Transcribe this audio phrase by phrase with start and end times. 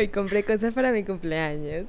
[0.00, 1.84] Hoy compré cosas para mi cumpleaños.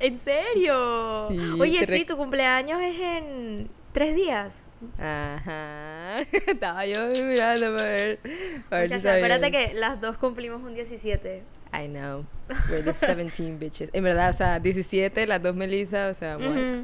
[0.00, 1.28] ¿En serio?
[1.28, 4.66] Sí, Oye, sí, tu cumpleaños es en tres días.
[4.98, 6.22] Ajá.
[6.48, 8.18] Estaba yo mirando para ver.
[8.24, 11.44] Si Muchacha, acuérdate que las dos cumplimos un 17.
[11.72, 12.26] I know.
[12.68, 13.90] We're the 17 bitches.
[13.92, 16.78] En verdad, o sea, 17, las dos Melissa, o sea, what?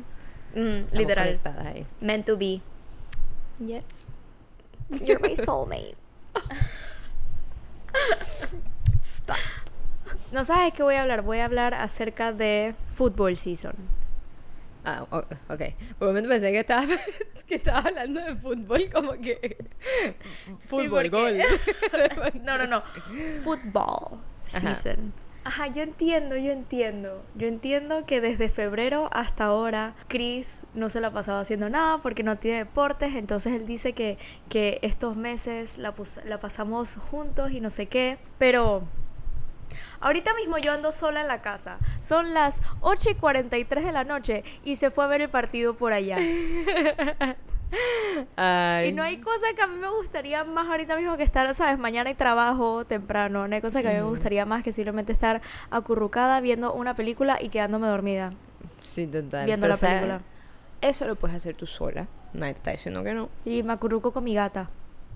[0.54, 1.40] Mm, literal.
[1.66, 1.84] ahí.
[2.00, 2.60] Meant to be.
[3.58, 4.06] Yes.
[4.90, 5.96] You're my soulmate.
[9.02, 9.36] Stop.
[10.32, 11.22] No sabes qué voy a hablar.
[11.22, 13.74] Voy a hablar acerca de football season.
[14.84, 15.62] Ah, ok.
[15.98, 16.86] Por un momento pensé que estaba,
[17.46, 19.56] que estaba hablando de fútbol, como que.
[20.66, 21.36] Fútbol, gol.
[22.42, 22.82] No, no, no.
[23.42, 25.12] Football season.
[25.44, 27.22] Ajá, yo entiendo, yo entiendo.
[27.34, 31.98] Yo entiendo que desde febrero hasta ahora Chris no se la ha pasado haciendo nada
[31.98, 33.14] porque no tiene deportes.
[33.14, 34.18] Entonces él dice que,
[34.50, 35.94] que estos meses la,
[36.26, 38.18] la pasamos juntos y no sé qué.
[38.38, 38.82] Pero
[40.00, 41.78] ahorita mismo yo ando sola en la casa.
[42.00, 45.74] Son las 8 y 43 de la noche y se fue a ver el partido
[45.76, 46.18] por allá.
[48.36, 48.88] Ay.
[48.88, 51.78] Y no hay cosa que a mí me gustaría más ahorita mismo que estar, ¿sabes?
[51.78, 53.46] Mañana hay trabajo temprano.
[53.46, 56.94] No hay cosa que a mí me gustaría más que simplemente estar acurrucada viendo una
[56.94, 58.32] película y quedándome dormida
[58.80, 59.46] Sí, total.
[59.46, 60.20] viendo Pero, la película.
[60.80, 62.06] Eso lo puedes hacer tú sola.
[62.32, 63.28] Nadie te está diciendo que no.
[63.44, 64.70] Y me acurruco con mi gata.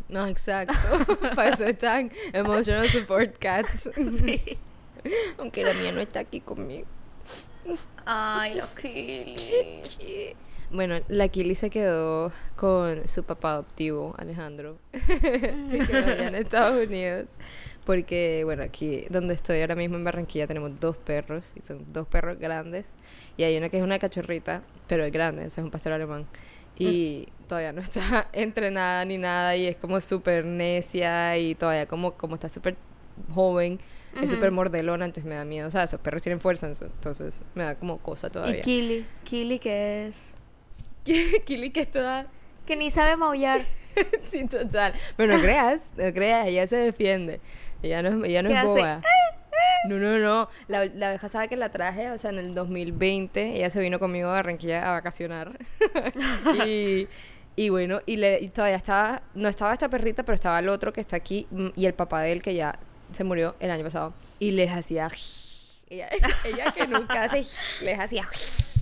[0.08, 0.74] No, exacto.
[1.34, 3.88] Para eso están Emotional Support Cats.
[4.12, 4.58] Sí.
[5.38, 6.86] Aunque la mía no está aquí conmigo.
[8.04, 10.36] Ay, los Kili.
[10.70, 14.78] Bueno, la Kili se quedó con su papá adoptivo, Alejandro.
[14.92, 17.30] se quedó allá en Estados Unidos.
[17.84, 21.52] Porque, bueno, aquí donde estoy ahora mismo en Barranquilla tenemos dos perros.
[21.56, 22.86] Y son dos perros grandes.
[23.36, 25.92] Y hay una que es una cachorrita, pero es grande, o sea, es un pastor
[25.92, 26.26] alemán.
[26.78, 29.54] Y todavía no está entrenada ni nada.
[29.56, 31.36] Y es como súper necia.
[31.36, 32.76] Y todavía como, como está súper
[33.34, 33.78] joven.
[34.14, 34.34] Es Ujú.
[34.34, 35.68] súper mordelona, entonces me da miedo.
[35.68, 38.58] O sea, esos perros tienen fuerza, entonces me da como cosa todavía.
[38.58, 39.06] Y Kili.
[39.24, 40.36] Kili que es...
[41.44, 42.26] Kili que es toda...
[42.66, 43.62] Que ni sabe maullar.
[44.30, 44.92] sí, total.
[45.16, 47.40] Pero no creas, no creas, ella se defiende.
[47.82, 49.00] Ella no, es- ella no ¿Qué es boba.
[49.88, 50.48] No, no, no.
[50.68, 53.98] La, la vez pasada que la traje, o sea, en el 2020, ella se vino
[53.98, 55.58] conmigo a Barranquilla a vacacionar.
[56.66, 57.08] y,
[57.56, 60.92] y bueno, y, le, y todavía estaba, no estaba esta perrita, pero estaba el otro
[60.92, 62.78] que está aquí mm, y el papá de él que ya
[63.14, 64.14] se murió el año pasado.
[64.38, 65.08] Y les hacía...
[65.88, 66.08] Ella,
[66.44, 67.44] ella que nunca hace...
[67.84, 68.28] Les hacía...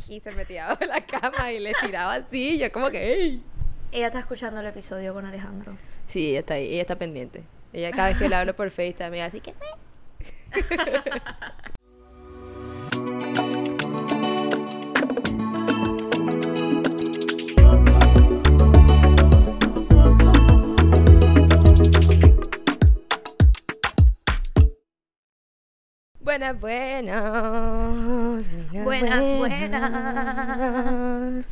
[0.09, 2.57] Y se metía bajo la cama y les tiraba así.
[2.57, 3.13] y yo como que...
[3.13, 3.43] "Ey".
[3.93, 5.77] Ella está escuchando el episodio con Alejandro.
[6.07, 7.45] Sí, ella está ahí, ella está pendiente.
[7.73, 9.55] Ella cada vez que le hablo por FaceTime, ella así que...
[26.41, 28.51] Buenas, buenas.
[28.73, 29.85] Buenas, buenas.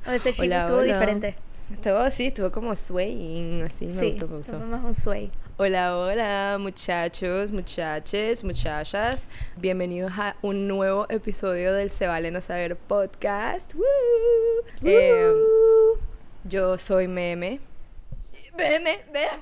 [0.06, 0.94] O ese chico Hola, estuvo hola.
[0.94, 1.36] diferente.
[1.70, 4.58] Estuvo, sí, estuvo como swaying, así, me Sí, gustó, me gustó.
[4.60, 5.30] más un sway.
[5.58, 9.28] Hola, hola, muchachos, muchaches, muchachas.
[9.56, 13.74] Bienvenidos a un nuevo episodio del Se Vale No Saber podcast.
[13.74, 13.84] ¡Woo!
[14.84, 15.30] Eh,
[16.44, 17.60] yo soy Meme.
[18.56, 19.28] Meme, Meme.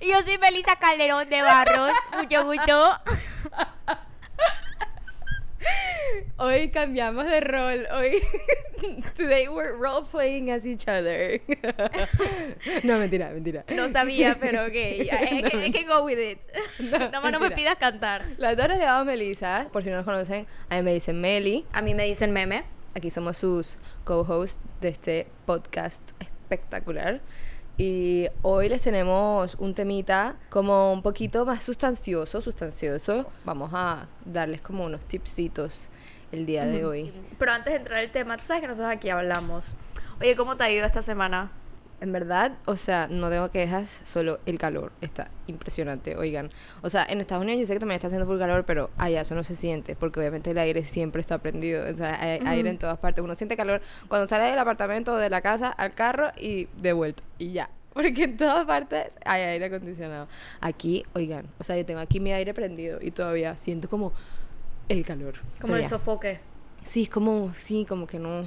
[0.00, 1.92] Y yo soy Melissa Calderón de Barros.
[2.18, 2.98] Mucho gusto.
[6.36, 7.86] Hoy cambiamos de rol.
[7.92, 8.20] Hoy,
[9.16, 11.40] today we're role playing as each other.
[12.82, 13.64] no, mentira, mentira.
[13.74, 14.74] No sabía, pero ok.
[14.74, 16.40] I, I can, I can go with it.
[16.80, 18.24] Nada más no me pidas cantar.
[18.38, 20.46] Las dos nos llamamos Melissa, por si no nos conocen.
[20.68, 21.64] A mí me dicen Meli.
[21.72, 22.64] A mí me dicen meme.
[22.94, 27.20] Aquí somos sus co-hosts de este podcast espectacular.
[27.84, 33.26] Y hoy les tenemos un temita como un poquito más sustancioso, sustancioso.
[33.44, 35.88] Vamos a darles como unos tipsitos
[36.30, 37.12] el día de hoy.
[37.40, 39.74] Pero antes de entrar al tema, tú sabes que nosotros aquí hablamos.
[40.20, 41.50] Oye, ¿cómo te ha ido esta semana?
[42.02, 46.50] En verdad, o sea, no tengo quejas, solo el calor está impresionante, oigan.
[46.82, 49.20] O sea, en Estados Unidos yo sé que también está haciendo full calor, pero allá
[49.20, 51.88] eso no se siente, porque obviamente el aire siempre está prendido.
[51.88, 53.22] O sea, hay aire en todas partes.
[53.22, 57.22] Uno siente calor cuando sale del apartamento, de la casa, al carro y de vuelta.
[57.38, 57.70] Y ya.
[57.92, 60.26] Porque en todas partes hay aire acondicionado.
[60.60, 64.12] Aquí, oigan, o sea, yo tengo aquí mi aire prendido y todavía siento como
[64.88, 65.34] el calor.
[65.60, 66.40] Como el sofoque.
[66.82, 68.42] Sí, es como, sí, como que no,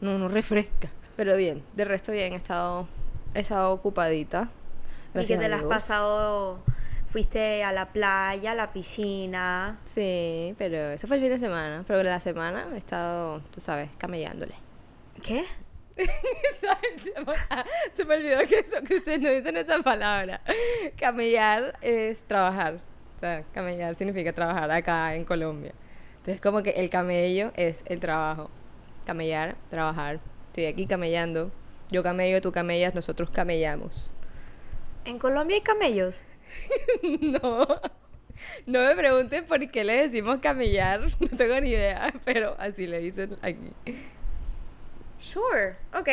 [0.00, 0.90] no, no refresca.
[1.16, 2.88] Pero bien, de resto bien, he estado,
[3.34, 4.50] he estado ocupadita.
[5.14, 6.62] y que te la has pasado.
[7.06, 9.78] Fuiste a la playa, a la piscina.
[9.94, 11.84] Sí, pero eso fue el fin de semana.
[11.86, 14.54] Pero la semana he estado, tú sabes, camellándole.
[15.22, 15.44] ¿Qué?
[17.96, 20.40] Se me olvidó que, eso, que ustedes no dicen esa palabra.
[20.96, 22.80] Camellar es trabajar.
[23.16, 25.72] O sea, camellar significa trabajar acá en Colombia.
[26.16, 28.50] Entonces, como que el camello es el trabajo.
[29.06, 30.20] Camellar, trabajar.
[30.54, 31.50] Estoy aquí camellando.
[31.90, 34.12] Yo camello, tú camellas, nosotros camellamos.
[35.04, 36.28] ¿En Colombia hay camellos?
[37.20, 37.66] no.
[38.64, 43.00] No me pregunten por qué le decimos camellar, no tengo ni idea, pero así le
[43.00, 43.72] dicen aquí.
[45.18, 46.08] Sure, ok.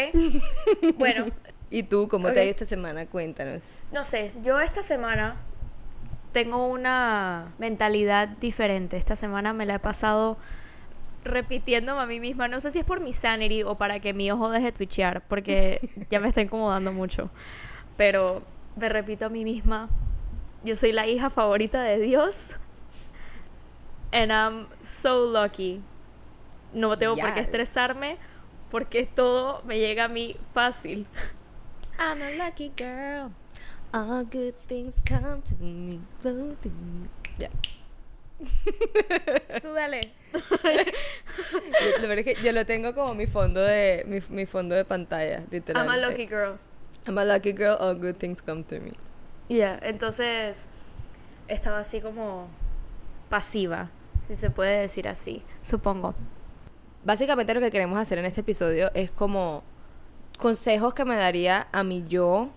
[0.97, 1.27] bueno.
[1.69, 3.05] ¿Y tú cómo te ha ido esta semana?
[3.05, 3.61] Cuéntanos.
[3.91, 5.37] No sé, yo esta semana
[6.31, 8.97] tengo una mentalidad diferente.
[8.97, 10.39] Esta semana me la he pasado
[11.23, 12.47] repitiéndome a mí misma.
[12.47, 15.21] No sé si es por mi sanity o para que mi ojo deje de twitchear,
[15.27, 17.29] porque ya me está incomodando mucho.
[17.97, 18.43] Pero
[18.75, 19.89] me repito a mí misma,
[20.63, 22.59] yo soy la hija favorita de Dios.
[24.11, 25.81] And I'm so lucky.
[26.73, 28.17] No tengo por qué estresarme
[28.69, 31.05] porque todo me llega a mí fácil.
[31.99, 33.31] I'm a lucky girl.
[33.93, 35.99] All good things come to me.
[39.61, 40.01] Tú dale.
[42.01, 44.85] lo verdad es que yo lo tengo como mi fondo de mi, mi fondo de
[44.85, 45.43] pantalla.
[45.51, 46.57] I'm a lucky girl.
[47.07, 48.93] I'm a lucky girl, all good things come to me.
[49.49, 50.67] Yeah, entonces
[51.47, 52.47] estaba así como
[53.29, 53.89] pasiva,
[54.21, 56.15] si se puede decir así, supongo.
[57.03, 59.63] Básicamente lo que queremos hacer en este episodio es como
[60.37, 62.49] consejos que me daría a mi yo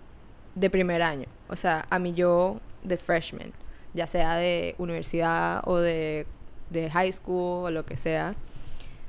[0.54, 3.52] de primer año, o sea, a mi yo de freshman,
[3.94, 6.26] ya sea de universidad o de,
[6.70, 8.35] de high school o lo que sea.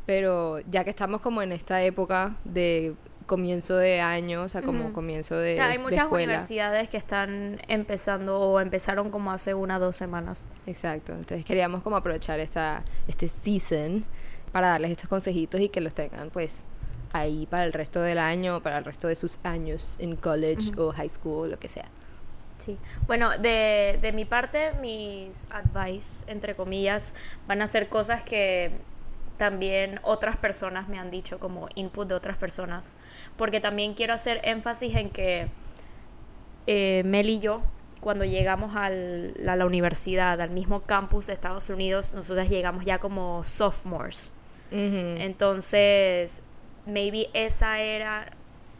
[0.05, 2.95] Pero ya que estamos como en esta época de
[3.25, 5.53] comienzo de año, o sea, como comienzo de.
[5.53, 9.95] O sea, hay muchas universidades que están empezando o empezaron como hace una o dos
[9.95, 10.47] semanas.
[10.67, 11.13] Exacto.
[11.13, 14.05] Entonces queríamos como aprovechar esta, este season
[14.51, 16.63] para darles estos consejitos y que los tengan, pues,
[17.13, 20.91] ahí para el resto del año, para el resto de sus años en college o
[20.91, 21.89] high school, lo que sea.
[22.57, 22.77] Sí.
[23.07, 27.13] Bueno, de, de mi parte, mis advice, entre comillas,
[27.47, 28.71] van a ser cosas que
[29.37, 32.95] también otras personas me han dicho como input de otras personas.
[33.37, 35.49] Porque también quiero hacer énfasis en que
[36.67, 37.61] eh, Mel y yo,
[38.01, 42.99] cuando llegamos al, a la universidad, al mismo campus de Estados Unidos, nosotros llegamos ya
[42.99, 44.31] como sophomores.
[44.71, 46.43] Entonces,
[46.85, 48.29] maybe esa era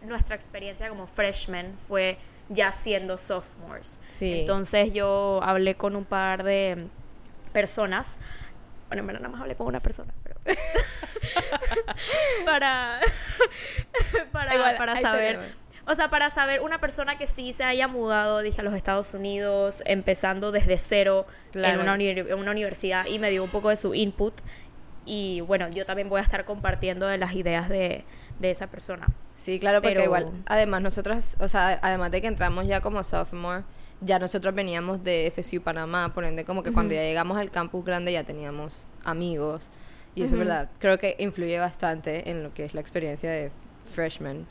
[0.04, 2.18] nuestra experiencia como freshmen, fue
[2.50, 4.00] ya siendo sophomores.
[4.20, 6.88] Entonces yo hablé con un par de
[7.54, 8.20] personas
[8.88, 10.40] bueno, en verdad nada más hablé con una persona, pero...
[12.46, 13.00] para...
[14.32, 15.40] para, para saber...
[15.88, 19.14] O sea, para saber una persona que sí se haya mudado, dije, a los Estados
[19.14, 23.76] Unidos, empezando desde cero en, una en, una universidad y me dio un poco de
[23.76, 24.34] su input.
[25.06, 28.04] Y bueno, yo también voy a estar compartiendo de las ideas de,
[28.40, 29.08] de esa persona.
[29.46, 33.64] Sí, claro, porque igual, además nosotros, o sea, además de que entramos ya como sophomore,
[34.02, 37.86] ya nosotros veníamos de FSU Panamá, por ende como que cuando ya llegamos al campus
[37.86, 39.70] grande ya teníamos amigos.
[40.16, 43.52] Y eso es verdad, creo que influye bastante en lo que es la experiencia de
[43.84, 44.48] freshman,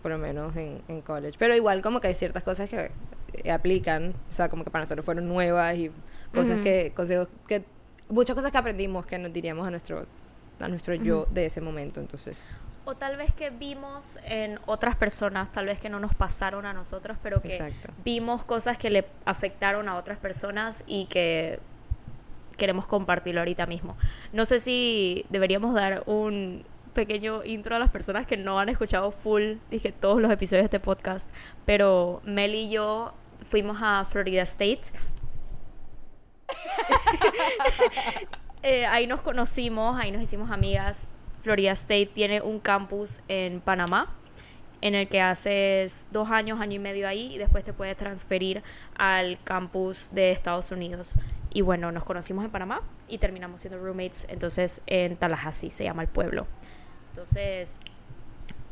[0.00, 1.36] por lo menos en, en college.
[1.38, 5.04] Pero igual como que hay ciertas cosas que aplican, o sea, como que para nosotros
[5.04, 5.90] fueron nuevas y
[6.32, 7.62] cosas que, consejos que,
[8.08, 10.06] muchas cosas que aprendimos que nos diríamos a nuestro,
[10.60, 12.54] a nuestro yo de ese momento, entonces
[12.84, 16.72] o tal vez que vimos en otras personas, tal vez que no nos pasaron a
[16.72, 17.72] nosotros, pero que
[18.04, 21.60] vimos cosas que le afectaron a otras personas y que
[22.56, 23.96] queremos compartirlo ahorita mismo.
[24.32, 26.64] No sé si deberíamos dar un
[26.94, 30.66] pequeño intro a las personas que no han escuchado full, dije todos los episodios de
[30.66, 31.28] este podcast,
[31.64, 34.82] pero Mel y yo fuimos a Florida State.
[38.62, 41.08] Eh, ahí nos conocimos, ahí nos hicimos amigas
[41.40, 44.14] Florida State tiene un campus en Panamá
[44.82, 48.62] en el que haces dos años, año y medio ahí y después te puedes transferir
[48.96, 51.16] al campus de Estados Unidos.
[51.52, 56.02] Y bueno, nos conocimos en Panamá y terminamos siendo roommates entonces en Tallahassee, se llama
[56.02, 56.46] el pueblo.
[57.08, 57.80] Entonces,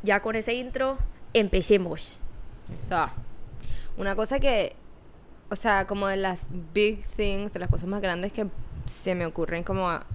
[0.02, 0.98] ya con ese intro,
[1.34, 2.20] empecemos.
[3.96, 4.76] Una cosa que,
[5.50, 8.46] o sea, como de las big things, de las cosas más grandes que
[8.86, 10.06] se me ocurren como a,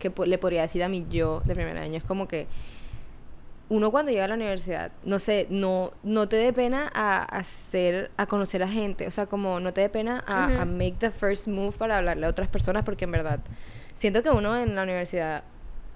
[0.00, 2.48] que le podría decir a mí yo de primer año es como que
[3.70, 8.10] uno cuando llega a la universidad, no sé, no, no te dé pena a hacer,
[8.16, 11.46] a conocer a gente, o sea, como no te dé pena a, make the first
[11.46, 13.38] move para hablarle a otras personas, porque en verdad
[13.94, 15.44] siento que uno en la universidad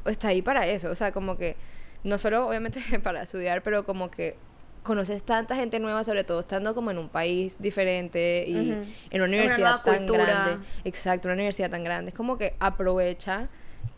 [0.07, 1.57] está ahí para eso, o sea, como que
[2.05, 4.37] no solo obviamente para estudiar, pero como que
[4.85, 8.71] conoces tanta gente nueva, sobre todo estando como en un país diferente y
[9.11, 10.65] en una universidad tan grande.
[10.85, 12.11] Exacto, una universidad tan grande.
[12.11, 13.49] Es como que aprovecha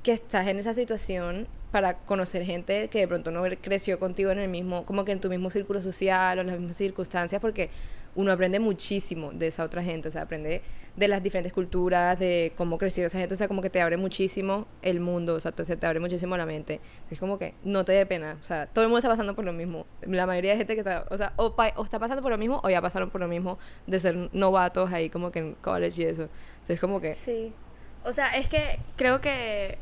[0.02, 4.38] que estás en esa situación para conocer gente que de pronto no creció contigo en
[4.38, 7.70] el mismo, como que en tu mismo círculo social o en las mismas circunstancias, porque
[8.14, 10.62] uno aprende muchísimo de esa otra gente, o sea, aprende
[10.96, 13.98] de las diferentes culturas, de cómo creció esa gente, o sea, como que te abre
[13.98, 16.80] muchísimo el mundo, o sea, entonces te abre muchísimo la mente.
[17.10, 19.44] Es como que no te dé pena, o sea, todo el mundo está pasando por
[19.44, 19.86] lo mismo.
[20.00, 22.70] La mayoría de gente que está, o sea, o, está pasando por lo mismo o
[22.70, 26.28] ya pasaron por lo mismo de ser novatos ahí como que en college y eso.
[26.54, 27.12] Entonces, como que...
[27.12, 27.52] Sí.
[28.06, 29.78] O sea, es que creo que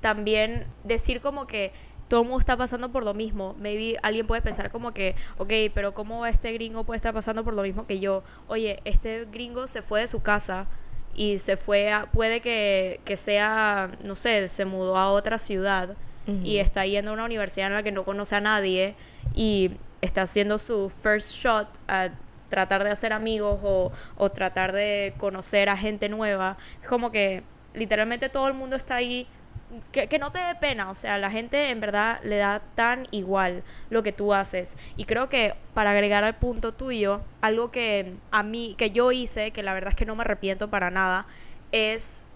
[0.00, 1.72] también decir como que
[2.08, 3.54] todo el mundo está pasando por lo mismo.
[3.58, 7.54] Maybe alguien puede pensar como que, ok, pero ¿cómo este gringo puede estar pasando por
[7.54, 8.24] lo mismo que yo?
[8.48, 10.66] Oye, este gringo se fue de su casa
[11.14, 15.96] y se fue a, puede que, que sea, no sé, se mudó a otra ciudad
[16.44, 18.94] y está yendo a una universidad en la que no conoce a nadie
[19.34, 19.70] y
[20.02, 22.10] está haciendo su first shot a
[22.50, 26.58] tratar de hacer amigos o, o tratar de conocer a gente nueva.
[26.82, 27.44] Es como que
[27.78, 29.26] literalmente todo el mundo está ahí
[29.92, 33.62] que, no te dé pena, o sea, la gente en verdad le da tan igual
[33.90, 34.78] lo que tú haces.
[34.96, 39.50] Y creo que para agregar al punto tuyo, algo que a mí, que yo hice,
[39.50, 41.26] que la verdad es que no me arrepiento para nada,
[41.72, 42.26] es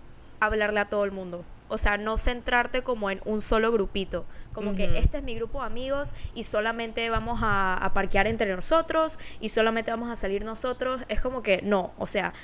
[0.40, 1.44] hablarle a todo el mundo.
[1.68, 4.26] O sea, no centrarte como en un solo grupito.
[4.52, 8.54] Como que este es mi grupo de amigos y solamente vamos a, a parquear entre
[8.54, 11.00] nosotros y solamente vamos a salir nosotros.
[11.08, 11.92] Es como que no.
[11.96, 12.34] O sea,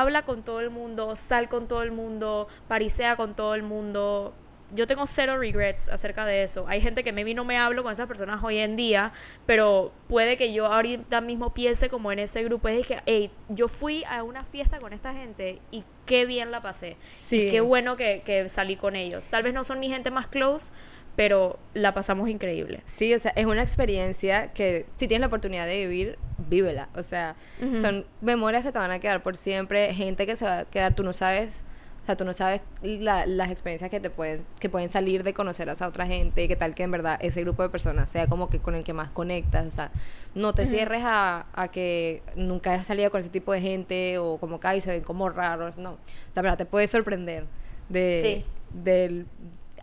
[0.00, 4.34] habla con todo el mundo, sal con todo el mundo, parisea con todo el mundo.
[4.72, 6.66] Yo tengo cero regrets acerca de eso.
[6.68, 9.12] Hay gente que maybe no me hablo con esas personas hoy en día,
[9.46, 12.68] pero puede que yo ahorita mismo piense como en ese grupo.
[12.68, 16.60] Es que, hey, yo fui a una fiesta con esta gente y qué bien la
[16.60, 16.96] pasé.
[17.28, 17.42] Sí.
[17.42, 19.28] Y qué bueno que, que salí con ellos.
[19.28, 20.72] Tal vez no son mi gente más close,
[21.16, 22.82] pero la pasamos increíble.
[22.86, 26.88] Sí, o sea, es una experiencia que si tienes la oportunidad de vivir, vívela.
[26.94, 27.36] O sea,
[27.80, 30.94] son memorias que te van a quedar por siempre, gente que se va a quedar,
[30.94, 31.64] tú no sabes,
[32.02, 35.70] o sea, tú no sabes las experiencias que te pueden, que pueden salir de conocer
[35.70, 38.50] a esa otra gente, que tal que en verdad ese grupo de personas sea como
[38.50, 39.92] que con el que más conectas, o sea,
[40.34, 44.38] no te cierres a, a, que nunca has salido con ese tipo de gente o
[44.38, 45.92] como que ahí se ven como raros, no.
[45.92, 45.98] O
[46.34, 47.46] sea, verdad, te puede sorprender
[47.88, 48.44] de, sí.
[48.72, 49.26] del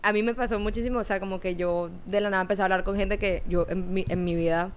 [0.02, 2.66] a mí me pasó muchísimo, o sea, como que yo de la nada empecé a
[2.66, 4.72] hablar con gente que yo en mi, en mi vida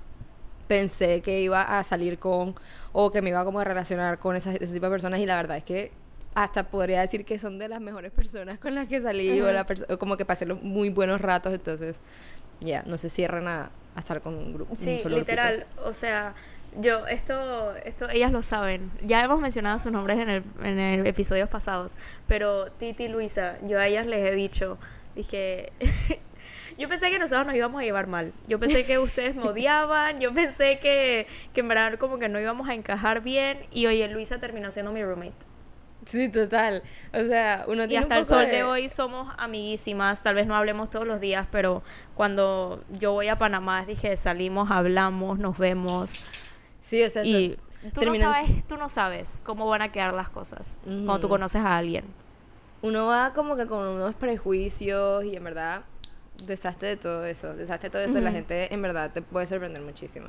[0.68, 2.54] pensé que iba a salir con
[2.92, 5.56] o que me iba como a relacionar con ese tipo de personas y la verdad
[5.56, 6.01] es que
[6.34, 9.66] hasta podría decir que son de las mejores personas con las que salí o, la
[9.98, 11.98] como que pasé los muy buenos ratos, entonces
[12.60, 14.74] ya, no se cierran a, estar con un grupo.
[14.74, 16.34] Sí, literal, o sea,
[16.80, 18.90] yo, esto, esto, ellas lo saben.
[19.04, 21.96] Ya hemos mencionado sus nombres en el, en el episodios pasados,
[22.26, 24.78] pero Titi y Luisa, yo a ellas les he dicho,
[25.14, 25.72] dije,
[26.78, 28.32] yo pensé que nosotros nos íbamos a llevar mal.
[28.46, 32.40] Yo pensé que ustedes me odiaban, yo pensé que, que en verdad como que no
[32.40, 35.51] íbamos a encajar bien y oye, Luisa terminó siendo mi roommate.
[36.06, 36.82] Sí, total.
[37.12, 38.64] O sea, uno tiene Y hasta el sol de...
[38.64, 40.22] hoy somos amiguísimas.
[40.22, 41.82] Tal vez no hablemos todos los días, pero
[42.14, 46.20] cuando yo voy a Panamá, dije, salimos, hablamos, nos vemos.
[46.80, 47.56] Sí, o sea, y
[47.94, 51.62] tú, no sabes, tú no sabes cómo van a quedar las cosas cuando tú conoces
[51.62, 52.04] a alguien
[52.82, 55.84] uno va como que con unos prejuicios y en verdad
[56.44, 59.82] deshazte de todo eso, deshazte de todo eso, la gente en verdad te puede sorprender
[59.82, 60.26] muchísimo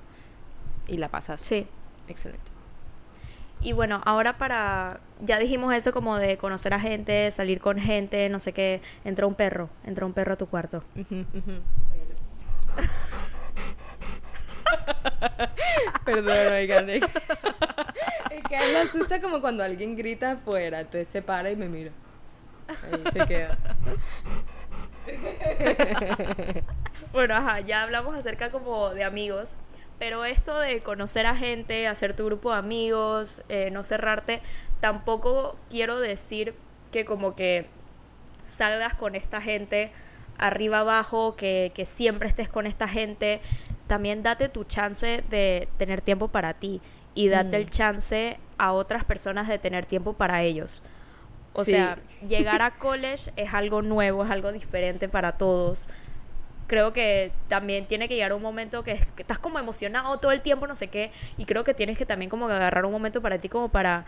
[0.88, 1.42] y la pasas.
[1.42, 1.68] Sí.
[2.08, 2.52] Excelente.
[3.64, 8.28] Y bueno, ahora para, ya dijimos eso como de conocer a gente, salir con gente,
[8.30, 10.84] no sé qué, entró un perro, entró un perro a tu cuarto.
[16.06, 16.90] Perdón, oigan.
[16.90, 17.06] Es
[18.50, 21.92] que me asusta como cuando alguien grita afuera, entonces se para y me mira.
[22.68, 23.58] Ahí se queda.
[27.14, 29.60] bueno, ajá, ya hablamos acerca como de amigos,
[30.04, 34.42] pero esto de conocer a gente, hacer tu grupo de amigos, eh, no cerrarte,
[34.82, 36.56] tampoco quiero decir
[36.92, 37.68] que como que
[38.44, 39.94] salgas con esta gente
[40.38, 43.40] arriba abajo, que, que siempre estés con esta gente,
[43.88, 46.82] también date tu chance de tener tiempo para ti
[47.16, 47.70] y date el mm.
[47.70, 50.84] chance a otras personas de tener tiempo para ellos.
[51.54, 55.88] O sea, llegar a college es algo nuevo, es algo diferente para todos.
[56.68, 60.68] Creo que también tiene que llegar un momento que, estás como emocionado todo el tiempo,
[60.68, 63.50] no sé qué, y creo que tienes que también como agarrar un momento para ti
[63.50, 64.06] como para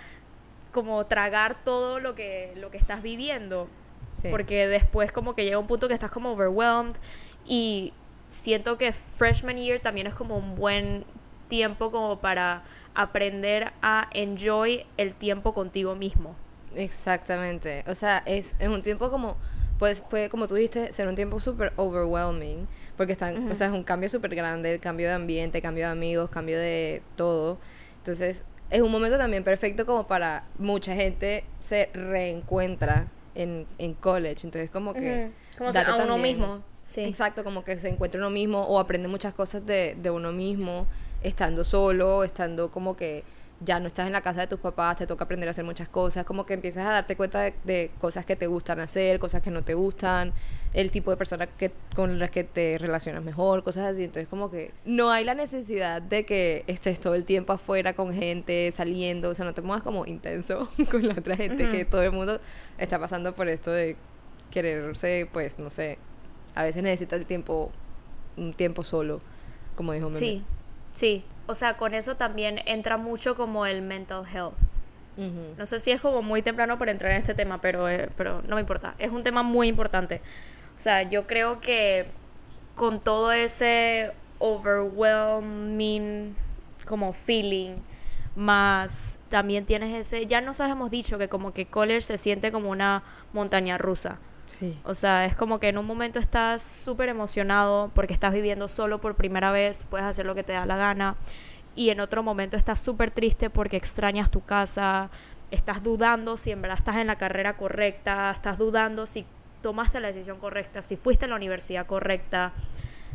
[0.71, 3.67] como tragar todo lo que lo que estás viviendo.
[4.31, 6.95] Porque después como que llega un punto que estás como overwhelmed
[7.45, 7.93] y
[8.27, 11.05] siento que freshman year también es como un buen
[11.47, 16.35] tiempo como para aprender a enjoy el tiempo contigo mismo.
[16.75, 17.83] Exactamente.
[17.87, 19.37] O sea, es, es un tiempo como,
[19.79, 22.67] pues, puede, como tú dijiste, ser un tiempo súper overwhelming,
[22.97, 26.29] porque están, o sea, es un cambio súper grande, cambio de ambiente, cambio de amigos,
[26.29, 27.57] cambio de todo.
[27.97, 34.47] Entonces, es un momento también perfecto como para mucha gente se reencuentra en, en college.
[34.47, 35.31] Entonces, como que.
[35.57, 36.63] Como a uno también- mismo.
[36.81, 37.03] Sí.
[37.03, 40.85] Exacto, como que se encuentra uno mismo o aprende muchas cosas de, de uno mismo,
[41.23, 43.23] estando solo, estando como que
[43.61, 45.87] ya no estás en la casa de tus papás, te toca aprender a hacer muchas
[45.87, 49.41] cosas, como que empiezas a darte cuenta de, de cosas que te gustan hacer, cosas
[49.41, 50.33] que no te gustan,
[50.73, 54.03] el tipo de personas que, con las que te relacionas mejor, cosas así.
[54.03, 58.13] Entonces como que no hay la necesidad de que estés todo el tiempo afuera con
[58.13, 62.03] gente, saliendo, o sea, no te pongas como intenso con la otra gente, que todo
[62.03, 62.39] el mundo
[62.77, 63.95] está pasando por esto de
[64.51, 65.97] quererse, pues, no sé,
[66.55, 67.71] a veces necesitas el tiempo,
[68.35, 69.21] un tiempo solo,
[69.75, 70.19] como dijo Meme.
[70.19, 70.43] Sí,
[70.93, 71.23] sí.
[71.47, 74.55] O sea, con eso también entra mucho como el mental health.
[75.57, 78.41] No sé si es como muy temprano para entrar en este tema, pero, eh, pero
[78.41, 78.95] no me importa.
[78.99, 80.21] Es un tema muy importante.
[80.75, 82.07] O sea, yo creo que
[82.75, 86.35] con todo ese overwhelming
[86.85, 87.77] como feeling,
[88.35, 92.69] más también tienes ese, ya nos hemos dicho que como que college se siente como
[92.69, 94.19] una montaña rusa.
[94.47, 94.77] Sí.
[94.83, 99.01] O sea, es como que en un momento estás súper emocionado porque estás viviendo solo
[99.01, 101.15] por primera vez, puedes hacer lo que te da la gana.
[101.75, 105.09] Y en otro momento estás súper triste porque extrañas tu casa,
[105.51, 109.25] estás dudando si en verdad estás en la carrera correcta, estás dudando si
[109.61, 112.53] tomaste la decisión correcta, si fuiste a la universidad correcta,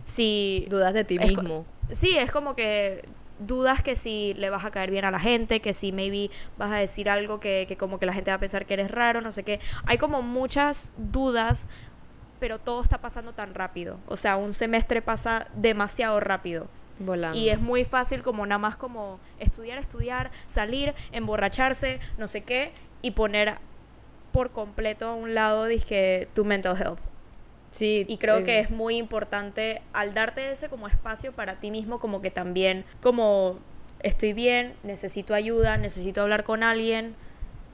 [0.02, 0.66] si...
[0.68, 1.64] Dudas de ti Es mismo.
[1.90, 3.08] Sí, es como que
[3.40, 6.70] dudas que si le vas a caer bien a la gente, que si maybe vas
[6.72, 9.20] a decir algo que, que como que la gente va a pensar que eres raro,
[9.20, 9.60] no sé qué.
[9.86, 11.68] Hay como muchas dudas,
[12.38, 13.98] pero todo está pasando tan rápido.
[14.06, 16.68] O sea, un semestre pasa demasiado rápido.
[16.98, 17.38] Volando.
[17.38, 22.72] Y es muy fácil como nada más como estudiar, estudiar, salir, emborracharse, no sé qué,
[23.00, 23.56] y poner
[24.32, 27.00] por completo a un lado, dije, tu mental health.
[27.70, 28.04] Sí.
[28.08, 32.00] Y creo eh, que es muy importante al darte ese como espacio para ti mismo,
[32.00, 33.58] como que también, como
[34.00, 37.14] estoy bien, necesito ayuda, necesito hablar con alguien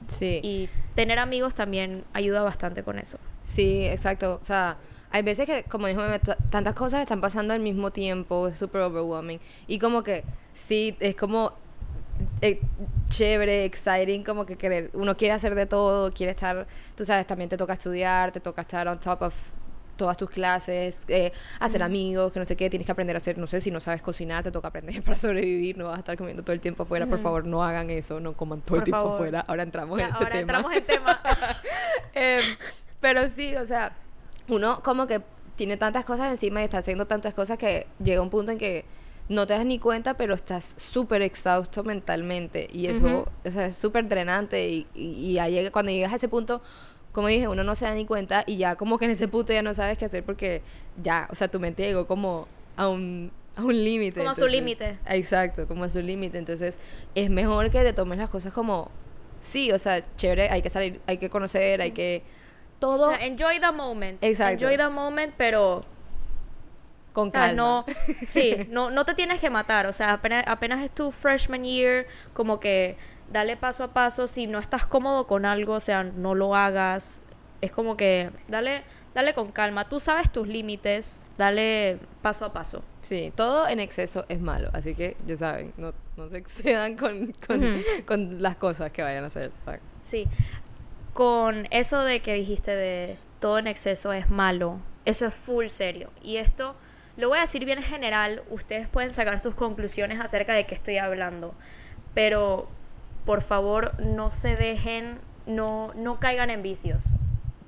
[0.07, 0.39] Sí.
[0.43, 3.17] y tener amigos también ayuda bastante con eso.
[3.43, 4.39] Sí, exacto.
[4.41, 4.77] O sea,
[5.09, 6.01] hay veces que, como dijo
[6.49, 9.39] tantas cosas están pasando al mismo tiempo, es súper overwhelming.
[9.67, 10.23] Y como que,
[10.53, 11.53] sí, es como
[12.41, 12.59] eh,
[13.09, 17.49] chévere, exciting, como que querer, uno quiere hacer de todo, quiere estar, tú sabes, también
[17.49, 19.35] te toca estudiar, te toca estar on top of
[19.97, 23.37] todas tus clases, eh, hacer amigos, que no sé qué, tienes que aprender a hacer,
[23.37, 26.15] no sé, si no sabes cocinar, te toca aprender para sobrevivir, no vas a estar
[26.17, 29.01] comiendo todo el tiempo afuera, por favor, no hagan eso, no coman todo el tiempo
[29.01, 29.15] favor.
[29.15, 29.45] afuera.
[29.47, 30.41] Ahora entramos Ya, en ese ahora tema.
[30.41, 31.21] entramos en tema.
[32.13, 32.41] Em,
[32.99, 33.95] pero sí, o sea,
[34.47, 35.21] uno como que
[35.55, 38.85] tiene tantas cosas encima y está haciendo tantas cosas que llega un punto en que
[39.29, 42.69] no te das ni cuenta, pero estás súper exhausto mentalmente.
[42.71, 44.69] Y eso, o sea, es súper drenante.
[44.69, 46.61] Y, y, y cuando llegas a ese punto,
[47.17, 49.51] como dije, uno no se da ni cuenta y ya como que en ese punto
[49.51, 50.61] ya no sabes qué hacer porque
[51.01, 54.19] ya, o sea, tu mente llegó como a un, a un límite.
[54.19, 54.99] Como a su límite.
[55.07, 56.37] Exacto, como a su límite.
[56.37, 56.77] Entonces,
[57.15, 58.91] es mejor que te tomes las cosas como,
[59.41, 62.21] sí, o sea, chévere, hay que salir, hay que conocer, hay que...
[62.77, 64.23] Todo Enjoy the moment.
[64.23, 64.65] Exacto.
[64.65, 65.85] Enjoy the moment, pero
[67.13, 67.55] con O sea, calma.
[67.55, 67.85] no,
[68.27, 72.05] sí, no, no te tienes que matar, o sea, apenas, apenas es tu freshman year,
[72.33, 72.95] como que
[73.31, 77.23] dale paso a paso, si no estás cómodo con algo, o sea, no lo hagas,
[77.61, 82.83] es como que dale, dale con calma, tú sabes tus límites, dale paso a paso.
[83.01, 87.33] Sí, todo en exceso es malo, así que ya saben, no, no se excedan con,
[87.45, 89.51] con, con las cosas que vayan a hacer.
[90.01, 90.27] Sí,
[91.13, 96.11] con eso de que dijiste de todo en exceso es malo, eso es full serio.
[96.21, 96.75] Y esto
[97.17, 100.97] lo voy a decir bien general, ustedes pueden sacar sus conclusiones acerca de qué estoy
[100.97, 101.55] hablando,
[102.13, 102.69] pero
[103.27, 107.11] por favor no se dejen, no, no caigan en vicios.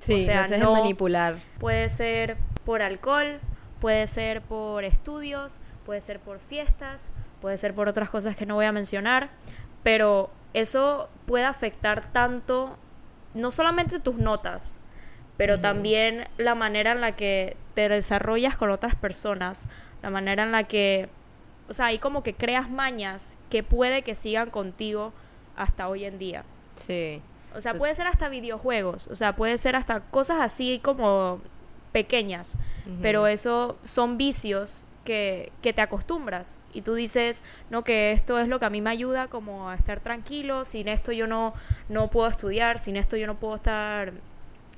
[0.00, 1.36] Sí, sea, no se dejen no- manipular.
[1.58, 3.40] Puede ser por alcohol,
[3.78, 8.54] puede ser por estudios, puede ser por fiestas, puede ser por otras cosas que no
[8.54, 9.28] voy a mencionar,
[9.82, 12.78] pero eso puede afectar tanto
[13.34, 14.80] no solamente tus notas,
[15.36, 19.68] pero también la manera en la que te desarrollas con otras personas,
[20.02, 21.10] la manera en la que,
[21.68, 25.12] o sea, ahí como que creas mañas que puede que sigan contigo
[25.60, 26.44] hasta hoy en día.
[26.76, 27.20] Sí.
[27.56, 31.40] O sea, puede ser hasta videojuegos, o sea, puede ser hasta cosas así como
[31.92, 32.56] pequeñas,
[33.02, 38.46] pero eso son vicios que, que te acostumbras y tú dices, no, que esto es
[38.46, 41.52] lo que a mí me ayuda como a estar tranquilo, sin esto yo no,
[41.88, 44.12] no puedo estudiar, sin esto yo no puedo estar,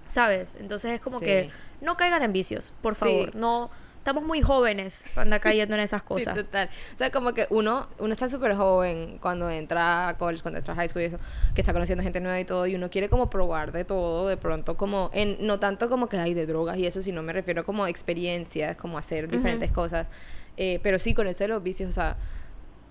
[0.06, 0.56] ¿sabes?
[0.58, 1.26] Entonces es como Sí.
[1.26, 1.50] que
[1.82, 3.00] no caigan en vicios, por Sí.
[3.00, 3.70] favor, no,
[4.02, 6.34] estamos muy jóvenes para andar cayendo en esas Sí, cosas.
[6.36, 6.68] total.
[6.92, 10.74] O sea, como que uno, uno está súper joven cuando entra a college, cuando entra
[10.74, 11.18] a high school y eso,
[11.54, 14.36] que está conociendo gente nueva y todo, y uno quiere como probar de todo, de
[14.36, 17.64] pronto como, en, no tanto como que hay de drogas y eso, sino me refiero
[17.64, 20.08] como experiencias, como hacer diferentes cosas.
[20.56, 22.16] Eh, pero sí, con eso de los vicios, o sea,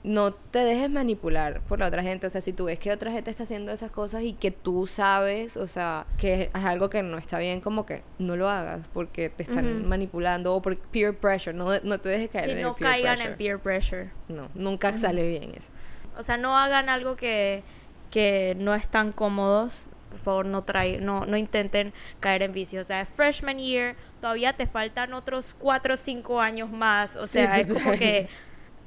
[0.03, 2.27] no te dejes manipular por la otra gente.
[2.27, 4.87] O sea, si tú ves que otra gente está haciendo esas cosas y que tú
[4.87, 8.87] sabes, o sea, que es algo que no está bien, como que no lo hagas
[8.93, 11.55] porque te están manipulando o por peer pressure.
[11.55, 13.31] No, no te dejes caer en el no peer caigan pressure.
[13.31, 14.09] en peer pressure.
[14.27, 15.71] No, nunca sale bien eso.
[16.17, 17.63] O sea, no hagan algo que,
[18.09, 19.91] que no están cómodos.
[20.09, 22.81] Por favor, no, trae, no, no intenten caer en vicio.
[22.81, 27.15] O sea, freshman year, todavía te faltan otros 4 o 5 años más.
[27.15, 28.27] O sea, es como que,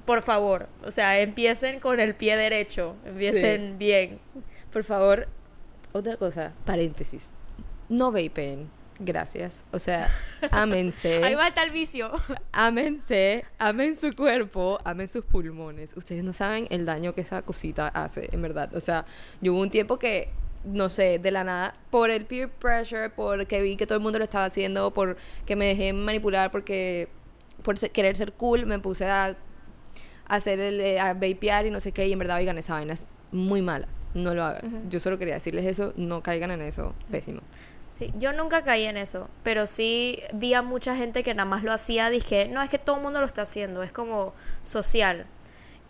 [0.05, 2.97] por favor, o sea, empiecen con el pie derecho.
[3.05, 4.21] Empiecen bien.
[4.73, 5.29] Por favor,
[5.93, 7.33] otra cosa, paréntesis.
[7.89, 8.69] No vapen.
[8.99, 9.65] Gracias.
[9.73, 10.09] O sea,
[10.51, 11.23] ámense.
[11.25, 12.11] Ahí va el vicio.
[12.53, 15.97] Ámense, amen su cuerpo, amen sus pulmones.
[15.97, 18.75] Ustedes no saben el daño que esa cosita hace, en verdad.
[18.75, 19.05] O sea,
[19.41, 20.29] yo hubo un tiempo que,
[20.65, 24.19] no sé, de la nada, por el peer pressure, porque vi que todo el mundo
[24.19, 27.09] lo estaba haciendo, por que me dejé manipular, porque
[27.65, 29.37] por querer ser cool, me puse a
[30.35, 32.95] hacer el eh, a vapear y no sé qué, y en verdad, oigan, esa vaina
[32.95, 33.89] es muy mala.
[34.15, 34.89] No lo hagan.
[34.91, 36.95] Yo solo quería decirles eso, no caigan en eso.
[37.11, 37.41] Pésimo.
[37.95, 41.63] Sí, yo nunca caí en eso, pero sí vi a mucha gente que nada más
[41.63, 45.27] lo hacía, dije, no, es que todo el mundo lo está haciendo, es como social.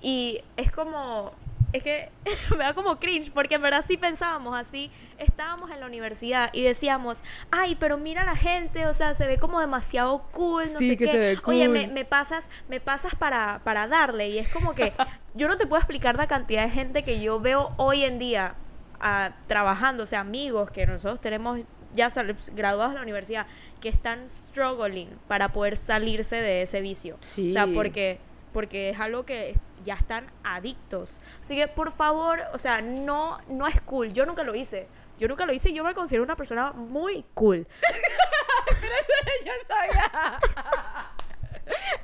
[0.02, 1.32] Y es como,
[1.76, 2.08] es que
[2.56, 6.62] me da como cringe, porque en verdad sí pensábamos así, estábamos en la universidad y
[6.62, 10.86] decíamos, ay, pero mira la gente, o sea, se ve como demasiado cool, no Sí,
[10.88, 11.10] sé que qué.
[11.10, 14.92] se ve Oye, me, me pasas, me pasas para, para darle, y es como que
[15.34, 18.54] yo no te puedo explicar la cantidad de gente que yo veo hoy en día
[19.00, 21.60] ah, trabajando, o sea, amigos que nosotros tenemos
[21.92, 23.46] ya sal- graduados de la universidad,
[23.80, 27.16] que están struggling para poder salirse de ese vicio.
[27.20, 27.72] O sea, Sí.
[27.74, 28.18] porque,
[28.54, 31.20] porque es algo que ya están adictos.
[31.40, 34.12] Así que, por favor, o sea, no, no es cool.
[34.12, 34.86] Yo nunca lo hice.
[35.18, 37.66] Yo nunca lo hice y yo me considero una persona muy cool.
[39.44, 40.40] Yo sabía.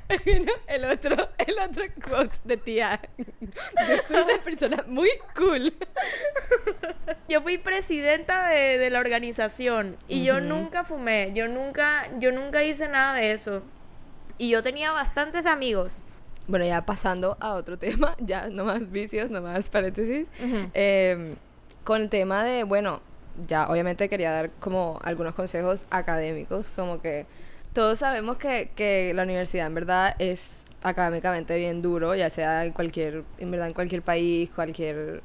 [0.67, 2.99] El otro, el otro quote de tía.
[3.17, 5.73] Yo soy una persona muy cool.
[7.29, 12.63] Yo fui presidenta de, de la organización y yo nunca fumé, yo nunca, yo nunca
[12.63, 13.63] hice nada de eso.
[14.37, 16.03] Y yo tenía bastantes amigos.
[16.51, 20.27] Bueno, ya pasando a otro tema, ya no más vicios, no más paréntesis.
[20.73, 21.35] Eh,
[21.85, 23.01] con el tema de, bueno,
[23.47, 27.25] ya obviamente quería dar como algunos consejos académicos, como que
[27.71, 32.73] todos sabemos que, que la universidad en verdad es académicamente bien duro, ya sea en
[32.73, 35.23] cualquier, en verdad en cualquier país, cualquier...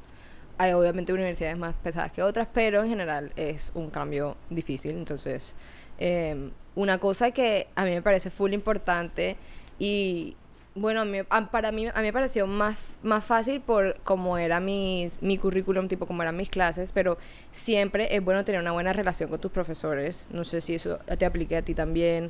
[0.59, 4.91] Hay obviamente universidades más pesadas que otras, pero en general es un cambio difícil.
[4.91, 5.55] Entonces,
[5.99, 9.35] eh, una cosa que a mí me parece full importante
[9.77, 10.35] y
[10.77, 11.03] bueno,
[11.51, 15.87] para mí, a mí me pareció más, más fácil por cómo era mis, mi currículum,
[15.87, 17.17] tipo como eran mis clases, pero
[17.51, 20.27] siempre es bueno tener una buena relación con tus profesores.
[20.29, 22.29] No sé si eso te aplique a ti también.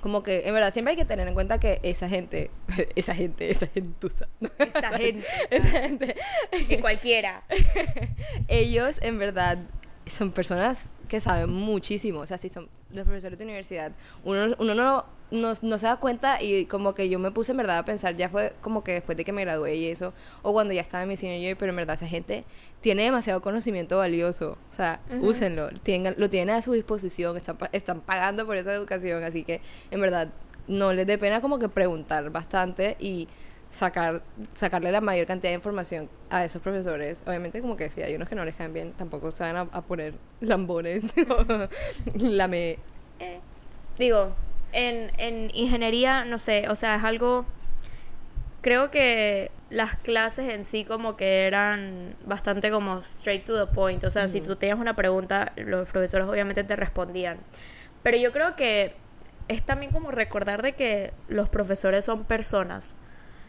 [0.00, 2.50] Como que, en verdad, siempre hay que tener en cuenta que esa gente,
[2.96, 5.26] esa gente, esa gentuza, Esa gente.
[5.50, 6.16] esa gente,
[6.68, 7.42] Que cualquiera.
[8.48, 9.58] ellos en verdad
[10.06, 12.20] son personas que saben muchísimo.
[12.20, 13.92] O sea, si son los profesores de universidad,
[14.24, 17.58] uno, uno no, no, no se da cuenta y como que yo me puse en
[17.58, 20.52] verdad a pensar, ya fue como que después de que me gradué y eso, o
[20.52, 22.44] cuando ya estaba en mi senior year, pero en verdad esa gente
[22.80, 24.56] tiene demasiado conocimiento valioso.
[24.70, 28.72] O sea, úsenlo, tengan, lo tienen a su disposición, están, pa- están pagando por esa
[28.72, 30.28] educación, así que en verdad
[30.68, 33.28] no les dé pena como que preguntar bastante y
[33.70, 34.22] sacar
[34.54, 37.22] sacarle la mayor cantidad de información a esos profesores.
[37.26, 39.82] Obviamente como que si hay unos que no les caen bien, tampoco saben a, a
[39.82, 41.68] poner lambones o
[42.16, 42.78] lame
[43.98, 44.32] Digo,
[44.74, 47.46] en, en ingeniería, no sé, o sea, es algo...
[48.60, 54.02] Creo que las clases en sí como que eran bastante como straight to the point.
[54.04, 57.38] O sea, si tú tenías una pregunta, los profesores obviamente te respondían.
[58.02, 58.94] Pero yo creo que
[59.48, 62.96] es también como recordar de que los profesores son personas.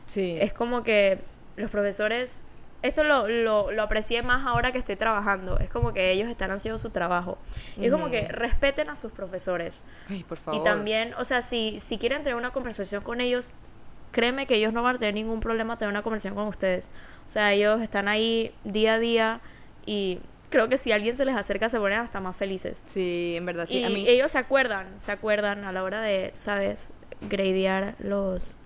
[0.06, 0.38] Sí.
[0.42, 1.20] Es como que
[1.56, 2.44] los profesores,
[2.86, 6.52] esto lo, lo, lo aprecié más ahora que estoy trabajando, es como que ellos están
[6.52, 7.38] haciendo su trabajo.
[7.78, 9.86] Y es como que respeten a sus profesores.
[10.10, 10.60] Ay, por favor.
[10.60, 13.52] Y también, o sea, si, si quieren tener una conversación con ellos,
[14.12, 16.90] créeme que ellos no van a tener ningún problema tener una conversación con ustedes.
[17.28, 19.42] O sea, ellos están ahí día a día
[19.86, 20.20] y
[20.50, 22.84] creo que si alguien se les acerca se ponen hasta más felices.
[22.86, 23.80] Sí, en verdad sí.
[23.80, 28.60] y a mí ellos se acuerdan, se acuerdan a la hora de, sabes, gradear los...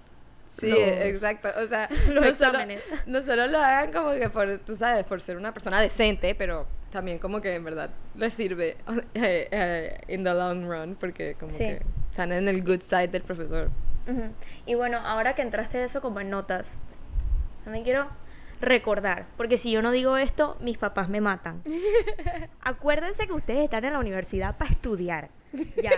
[0.59, 1.49] Sí, los- exacto.
[1.63, 2.83] O sea, los no exámenes.
[2.83, 6.35] Solo, no solo lo hagan como que por, tú sabes, por ser una persona decente,
[6.35, 8.77] pero también como que en verdad les sirve
[9.13, 11.65] eh, eh, in the long run, porque como Sí.
[11.65, 13.69] que están en el good side del profesor.
[14.07, 14.23] Ujú.
[14.65, 16.81] Y bueno, ahora que entraste eso como en notas,
[17.63, 18.07] también quiero
[18.61, 21.61] recordar, porque si yo no digo esto, mis papás me matan.
[22.61, 25.29] Acuérdense que ustedes están en la universidad para estudiar.
[25.81, 25.91] Ya.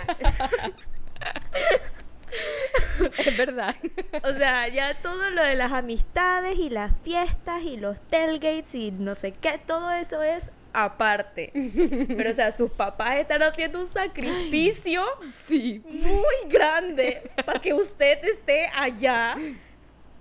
[3.18, 3.76] Es verdad.
[4.24, 8.92] O sea, ya todo lo de las amistades y las fiestas y los tailgates y
[8.92, 11.52] no sé qué, todo eso es aparte.
[12.18, 15.04] Pero, o sea, sus papás están haciendo un sacrificio
[15.48, 15.82] Sí.
[15.86, 19.36] muy grande para que usted esté allá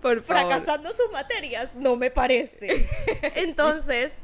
[0.00, 1.74] Por fracasando sus materias.
[1.74, 2.86] No me parece.
[3.34, 4.14] Entonces,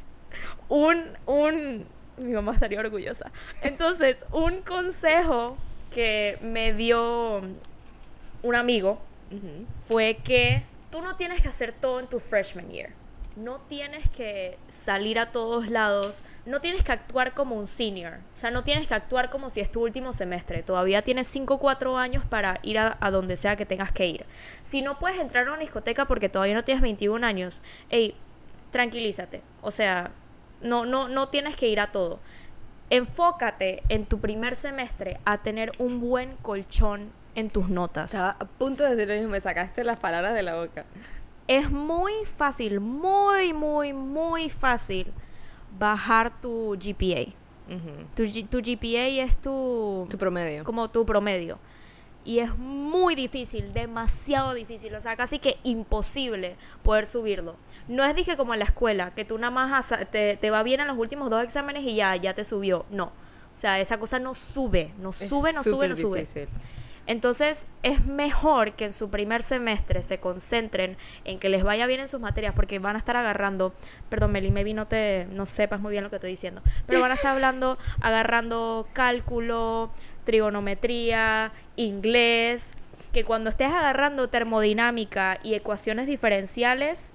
[0.69, 3.31] un, un, mi mamá estaría orgullosa.
[3.63, 5.57] Entonces, un consejo
[5.93, 7.43] que me dio
[8.47, 8.99] un amigo
[9.75, 12.91] fue que tú no tienes que hacer todo en tu freshman year.
[13.37, 18.37] No tienes que salir a todos lados, no tienes que actuar como un senior, o
[18.37, 21.59] sea, no tienes que actuar como si es tu último semestre, todavía tienes 5 o
[21.59, 24.25] 4 años para ir a, a donde sea que tengas que ir.
[24.63, 28.17] Si no puedes entrar a una discoteca porque todavía no tienes 21 años, hey,
[28.71, 30.13] tranquilízate, o sea,
[30.63, 32.19] no, no, no tienes que ir a todo.
[32.89, 38.13] Enfócate en tu primer semestre a tener un buen colchón en tus notas.
[38.15, 40.85] Estaba a punto de decir lo mismo, me sacaste las palabras de la boca.
[41.47, 45.13] Es muy fácil, muy, muy, muy fácil
[45.79, 47.31] bajar tu GPA.
[48.17, 50.65] Tu, tu GPA es tu, Tu promedio.
[50.65, 51.59] como tu promedio.
[52.25, 57.57] Y es muy difícil, demasiado difícil, o sea, casi que imposible poder subirlo.
[57.87, 60.81] No es dije como en la escuela, que tú nada más te, te va bien
[60.81, 62.85] en los últimos dos exámenes y ya, ya te subió.
[62.91, 63.05] No.
[63.55, 66.21] O sea, esa cosa no sube, no Es sube, no sube, no sube.
[66.21, 66.49] difícil.
[67.07, 72.01] Entonces es mejor que en su primer semestre se concentren en que les vaya bien
[72.01, 73.75] en sus materias porque van a estar agarrando,
[74.09, 77.13] perdón Meli, maybe no te no sepas muy bien lo que estoy diciendo, pero van
[77.13, 79.91] a estar hablando, agarrando cálculo,
[80.25, 82.77] trigonometría, inglés,
[83.13, 87.15] que cuando estés agarrando termodinámica y ecuaciones diferenciales,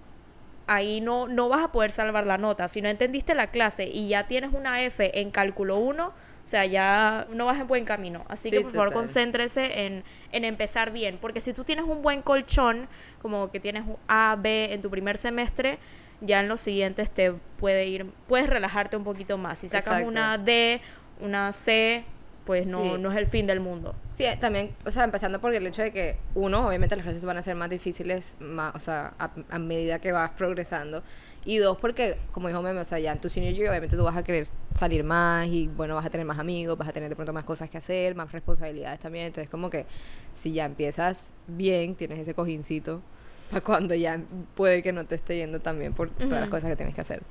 [0.68, 2.68] ahí no, no vas a poder salvar la nota.
[2.68, 6.14] Si no entendiste la clase y ya tienes una F en cálculo 1, o
[6.52, 8.26] sea, ya no vas en buen camino.
[8.28, 11.18] Así que por favor concéntrese en, en empezar bien.
[11.20, 12.88] Porque si tú tienes un buen colchón,
[13.22, 15.80] como que tienes un A, B en tu primer semestre,
[16.20, 19.60] ya en los siguientes te puede ir, puedes relajarte un poquito más.
[19.60, 20.08] Si sacas Exacto.
[20.10, 20.82] una D,
[21.20, 22.04] una C,
[22.46, 23.02] pues no, Sí.
[23.02, 23.96] no es el fin del mundo.
[24.16, 27.24] Sí, eh, también, o sea, empezando por el hecho de que, uno, obviamente las clases
[27.24, 31.02] van a ser más difíciles, más, o sea, a, a medida que vas progresando.
[31.46, 34.04] Y dos, porque, como dijo Meme, o sea, ya en tu senior year, obviamente tú
[34.04, 34.46] vas a querer
[34.76, 37.46] salir más y, bueno, vas a tener más amigos, vas a tener de pronto más
[37.46, 39.28] cosas que hacer, más responsabilidades también.
[39.28, 39.86] Entonces, como que
[40.34, 43.02] si ya empiezas bien, tienes ese cojincito
[43.50, 44.22] para cuando ya
[44.56, 47.24] puede que no te esté yendo también por todas las cosas que tienes que hacer.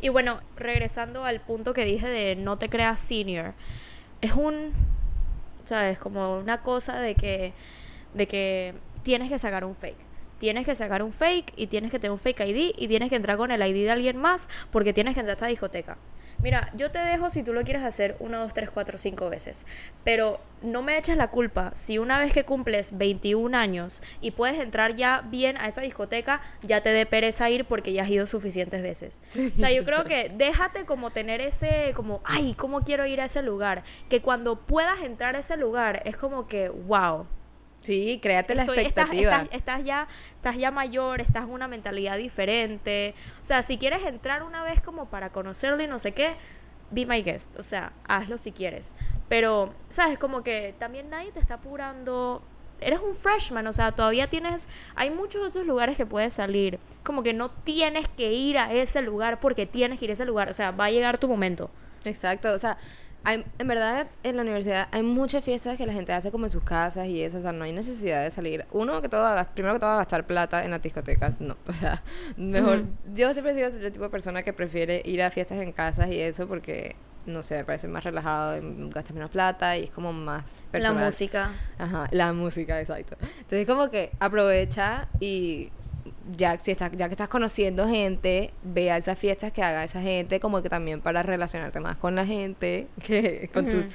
[0.00, 3.54] Y bueno, regresando al punto que dije de no te creas senior,
[4.20, 4.72] es un,
[5.68, 5.98] ¿sabes?
[5.98, 7.52] Como una cosa de que,
[8.14, 10.08] de que tienes que sacar un fake.
[10.38, 13.16] Tienes que sacar un fake y tienes que tener un fake ID y tienes que
[13.16, 15.98] entrar con el ID de alguien más porque tienes que entrar a esta discoteca.
[16.40, 19.66] Mira, yo te dejo si tú lo quieres hacer una, dos, tres, cuatro, cinco veces.
[20.04, 24.58] Pero no me eches la culpa si una vez que cumples 21 años y puedes
[24.58, 28.26] entrar ya bien a esa discoteca, ya te dé pereza ir porque ya has ido
[28.26, 29.22] suficientes veces.
[29.58, 33.24] O sea, yo creo que déjate como tener ese, como, ay, ¿cómo quiero ir a
[33.24, 33.82] ese lugar?
[34.08, 37.26] Que cuando puedas entrar a ese lugar es como que, wow.
[37.80, 39.42] Sí, créate la Estoy- estás, expectativa.
[39.42, 43.14] estás- estás ya, estás ya mayor, estás en una mentalidad diferente.
[43.40, 46.34] O sea, si quieres entrar una vez como para conocerlo y no sé qué,
[46.90, 47.56] be my guest.
[47.58, 48.94] O sea, hazlo si quieres.
[49.28, 50.18] Pero, ¿sabes?
[50.18, 52.42] Como que también nadie te está apurando.
[52.80, 54.68] Eres un freshman, o sea, todavía tienes.
[54.94, 56.78] Hay muchos otros lugares que puedes salir.
[57.04, 60.24] Como que no tienes que ir a ese lugar porque tienes que ir a ese
[60.26, 60.48] lugar.
[60.48, 61.70] O sea, va a llegar tu momento.
[62.04, 62.78] Exacto, o sea,
[63.24, 66.50] hay- en verdad en la universidad hay muchas fiestas que la gente hace como en
[66.50, 68.64] sus casas y eso, o sea, no hay necesidad de salir.
[68.72, 72.02] Uno, que todo primero que todo a gastar plata en las discotecas, no, o sea,
[72.36, 72.84] mejor.
[73.14, 76.08] Yo siempre he sido el tipo de persona que prefiere ir a fiestas en casas
[76.10, 78.58] y eso porque, no sé, me parece más relajado,
[78.90, 80.96] gastas menos plata y es como más personal.
[80.98, 81.50] La música.
[81.78, 83.16] Ajá, la música, exacto.
[83.20, 85.70] Entonces como que aprovecha y
[86.36, 90.00] ya, si estás, ya que estás conociendo gente, ve a esas fiestas que haga esa
[90.02, 93.86] gente, como que también para relacionarte más con la gente, que con tus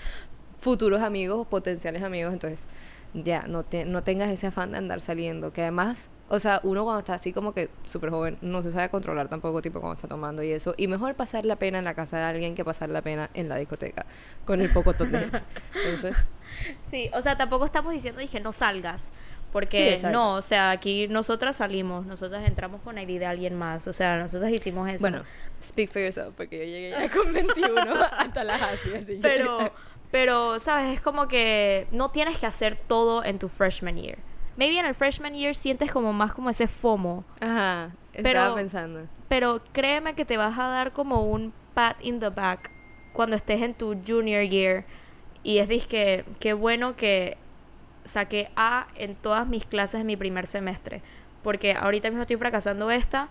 [0.58, 2.34] futuros amigos o potenciales amigos.
[2.34, 2.65] Entonces,
[3.13, 6.10] ya, no, te, no tengas ese afán de andar saliendo, que además...
[6.30, 9.62] O sea, uno cuando está así como que súper joven no se sabe controlar tampoco,
[9.62, 10.74] tipo cuando está tomando y eso.
[10.78, 13.50] Y mejor pasar la pena en la casa de alguien que pasar la pena en
[13.50, 14.08] la discoteca,
[14.46, 15.30] con el poco de.
[15.86, 16.26] Entonces,
[16.82, 19.12] Sí, o sea, tampoco estamos diciendo, dije, no salgas.
[19.54, 23.88] Porque no, o sea, aquí nosotras salimos, nosotras entramos con ID de alguien más.
[23.88, 25.04] O sea, nosotras hicimos eso.
[25.04, 25.24] Bueno,
[25.63, 29.72] speak for yourself, porque yo llegué ya con 21 hasta las así, así que- pero,
[30.12, 30.94] pero, ¿sabes?
[30.96, 34.18] Es como que no tienes que hacer todo en tu freshman year.
[34.58, 37.24] Maybe en el freshman year sientes como más como ese FOMO.
[37.39, 39.08] Ajá, Pero- estaba pensando.
[39.28, 42.72] Pero créeme que te vas a dar como un pat in the back
[43.13, 44.86] cuando estés en tu junior year.
[45.42, 47.38] Y es disque, qué bueno que
[48.04, 51.02] saqué A en todas mis clases de mi primer semestre.
[51.42, 53.30] Porque ahorita mismo estoy fracasando esta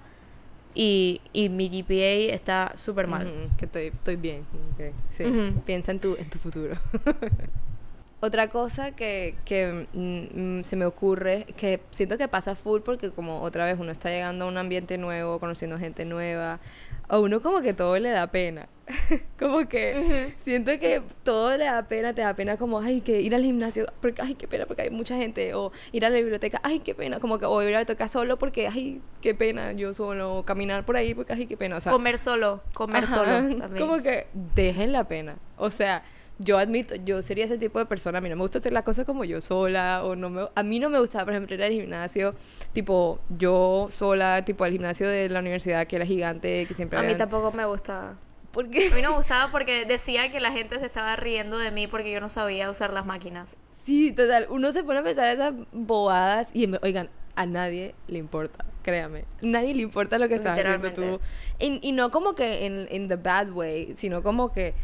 [0.75, 3.51] y, y mi GPA está súper mal.
[3.59, 4.47] Que estoy, estoy bien.
[4.75, 5.25] ok, Sí.
[5.25, 5.61] Ujú.
[5.63, 6.77] Piensa en tu, en tu futuro.
[8.25, 13.11] Otra cosa que, que mm, mm, se me ocurre, que siento que pasa full porque
[13.11, 16.61] como otra vez uno está llegando a un ambiente nuevo, conociendo gente nueva,
[17.09, 18.69] a uno como que todo le da pena.
[19.39, 23.35] como que siento que todo le da pena, te da pena como, ay, que ir
[23.35, 26.61] al gimnasio, porque, ay, qué pena, porque hay mucha gente, o ir a la biblioteca,
[26.63, 29.73] ay, qué pena, como que, o ir a la biblioteca solo porque, ay, qué pena,
[29.73, 33.05] yo solo, o caminar por ahí porque, ay, qué pena, o sea, comer solo, comer
[33.05, 33.87] Ajá, solo también.
[33.87, 35.37] Como que dejen la pena.
[35.57, 36.03] O sea,
[36.45, 38.19] yo admito, yo sería ese tipo de persona.
[38.19, 40.05] A mí no me gusta hacer las cosas como yo sola.
[40.05, 42.35] O no me, a mí no me gustaba, por ejemplo, ir al gimnasio,
[42.73, 47.03] tipo yo sola, tipo al gimnasio de la universidad que era gigante, que siempre A
[47.03, 48.17] mí tampoco me gustaba.
[48.51, 51.71] Porque A mí no me gustaba porque decía que la gente se estaba riendo de
[51.71, 53.57] mí porque yo no sabía usar las máquinas.
[53.85, 58.65] sí, total, uno se pone a pensar esas bobadas y, oigan, a nadie le importa.
[58.83, 61.21] Créame, nadie le importa lo que estás haciendo tú.
[61.59, 64.75] Y, y no como que en, en the bad way, sino como que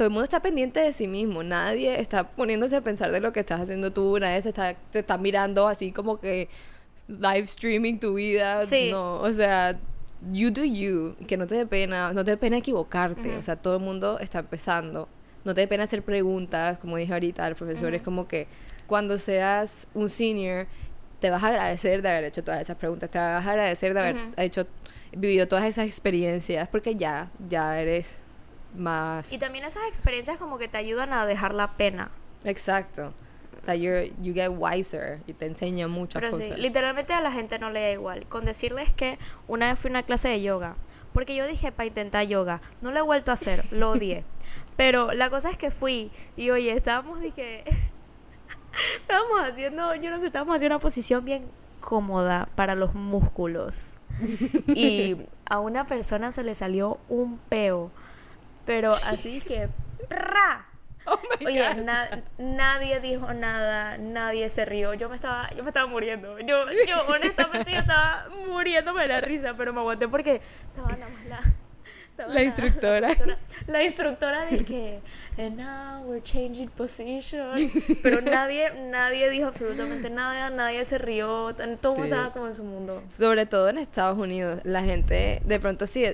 [0.00, 1.42] todo el mundo está pendiente de sí mismo.
[1.42, 4.18] Nadie está poniéndose a pensar de lo que estás haciendo tú.
[4.18, 6.48] Nadie se está, te está mirando así como que
[7.06, 8.62] live streaming tu vida.
[8.62, 8.88] Sí.
[8.90, 9.78] No, o sea,
[10.32, 11.16] you do you.
[11.26, 13.36] Que no te dé pena, no te dé pena equivocarte.
[13.36, 15.06] O sea, todo el mundo está empezando.
[15.44, 17.94] No te dé pena hacer preguntas, como dije ahorita al profesor.
[17.94, 18.46] Es como que
[18.86, 20.66] cuando seas un senior,
[21.18, 23.10] te vas a agradecer de haber hecho todas esas preguntas.
[23.10, 24.66] Te vas a agradecer de haber hecho,
[25.12, 26.68] vivido todas esas experiencias.
[26.68, 28.29] Porque ya, ya eres
[28.74, 29.32] más...
[29.32, 32.10] Y también esas experiencias como que te ayudan a dejar la pena.
[32.44, 33.12] Exacto.
[33.60, 36.46] O sea, you're, you get wiser y te enseña muchas Pero cosas.
[36.54, 38.26] sí, literalmente a la gente no le da igual.
[38.26, 40.76] Con decirles que una vez fui a una clase de yoga,
[41.12, 44.24] porque yo dije para intentar yoga, no lo he vuelto a hacer, lo odié.
[44.76, 47.64] Pero la cosa es que fui y oye, estábamos, dije,
[48.96, 51.44] estábamos haciendo, yo no sé, estábamos haciendo una posición bien
[51.80, 53.98] cómoda para los músculos.
[54.74, 55.16] Y
[55.48, 57.90] a una persona se le salió un peo,
[58.66, 59.68] pero así que,
[60.08, 60.66] ¡ra!
[61.06, 64.92] Oh Oye, na- nadie dijo nada, nadie se rió.
[64.94, 66.38] Yo me estaba, yo me estaba muriendo.
[66.40, 71.08] Yo, yo honestamente yo estaba muriéndome de la risa, pero me aguanté porque estaba nada
[71.10, 71.40] más la,
[72.10, 73.10] estaba La instructora.
[73.66, 75.00] La, instructora de que,
[75.38, 77.54] and now we're changing position.
[78.02, 82.02] Pero nadie, nadie dijo absolutamente nada, nadie se rió, todo Sí.
[82.02, 83.02] estaba como en su mundo.
[83.08, 86.04] Sobre todo en Estados Unidos, la gente de pronto sí,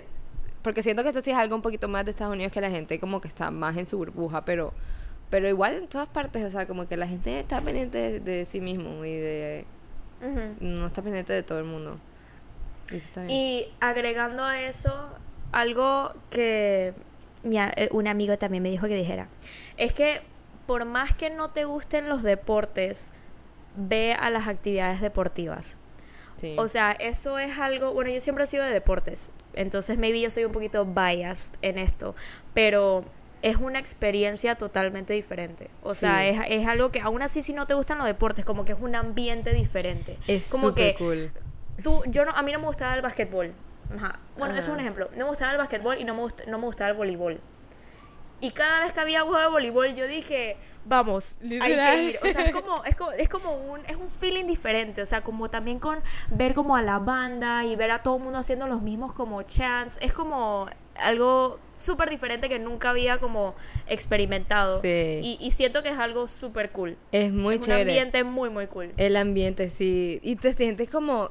[0.67, 2.71] porque siento que eso sí es algo un poquito más de Estados Unidos que la
[2.71, 4.75] gente como que está más en su burbuja, pero
[5.31, 8.45] pero igual en todas partes, o sea, como que la gente está pendiente de, de
[8.47, 9.65] sí mismo y de
[10.59, 12.01] no está pendiente de todo el mundo.
[12.91, 13.31] Y eso está bien.
[13.31, 14.91] Y agregando a eso,
[15.53, 16.95] algo que
[17.45, 19.29] mi eh, un amigo también me dijo que dijera,
[19.77, 20.21] es que
[20.67, 23.13] por más que no te gusten los deportes,
[23.77, 25.79] ve a las actividades deportivas.
[26.41, 26.55] Sí.
[26.59, 30.31] O sea, eso es algo, bueno, yo siempre he sido de deportes, entonces maybe yo
[30.31, 32.15] soy un poquito biased en esto,
[32.53, 33.05] pero
[33.43, 35.71] es una experiencia totalmente diferente.
[35.83, 36.29] O sea, Sí.
[36.29, 38.79] es, es algo que aún así si no te gustan los deportes, como que es
[38.81, 40.19] un ambiente diferente.
[40.27, 41.33] es como que cool.
[41.83, 43.53] tú, yo no, a mí no me gustaba el basquetbol.
[43.95, 44.19] Ajá.
[44.37, 45.09] Bueno, eso es un ejemplo.
[45.13, 47.41] No me gustaba el basquetbol y no me, gust- no me gustaba el voleibol.
[48.41, 51.97] Y cada vez que había juego de voleibol, yo dije, vamos, hay Literal.
[51.97, 52.19] que ir.
[52.23, 55.03] O sea, es como, es como, es como un, es un feeling diferente.
[55.03, 55.99] O sea, como también con
[56.31, 59.43] ver como a la banda y ver a todo el mundo haciendo los mismos como
[59.43, 59.99] chants.
[60.01, 63.55] Es como algo súper diferente que nunca había como
[63.87, 64.81] experimentado.
[64.83, 65.21] Sí.
[65.23, 66.97] Y, y siento que es algo súper cool.
[67.13, 67.91] Es muy es un chévere.
[67.91, 68.93] ambiente muy, muy cool.
[68.97, 70.21] El ambiente, sí.
[70.23, 71.31] Y te sientes como.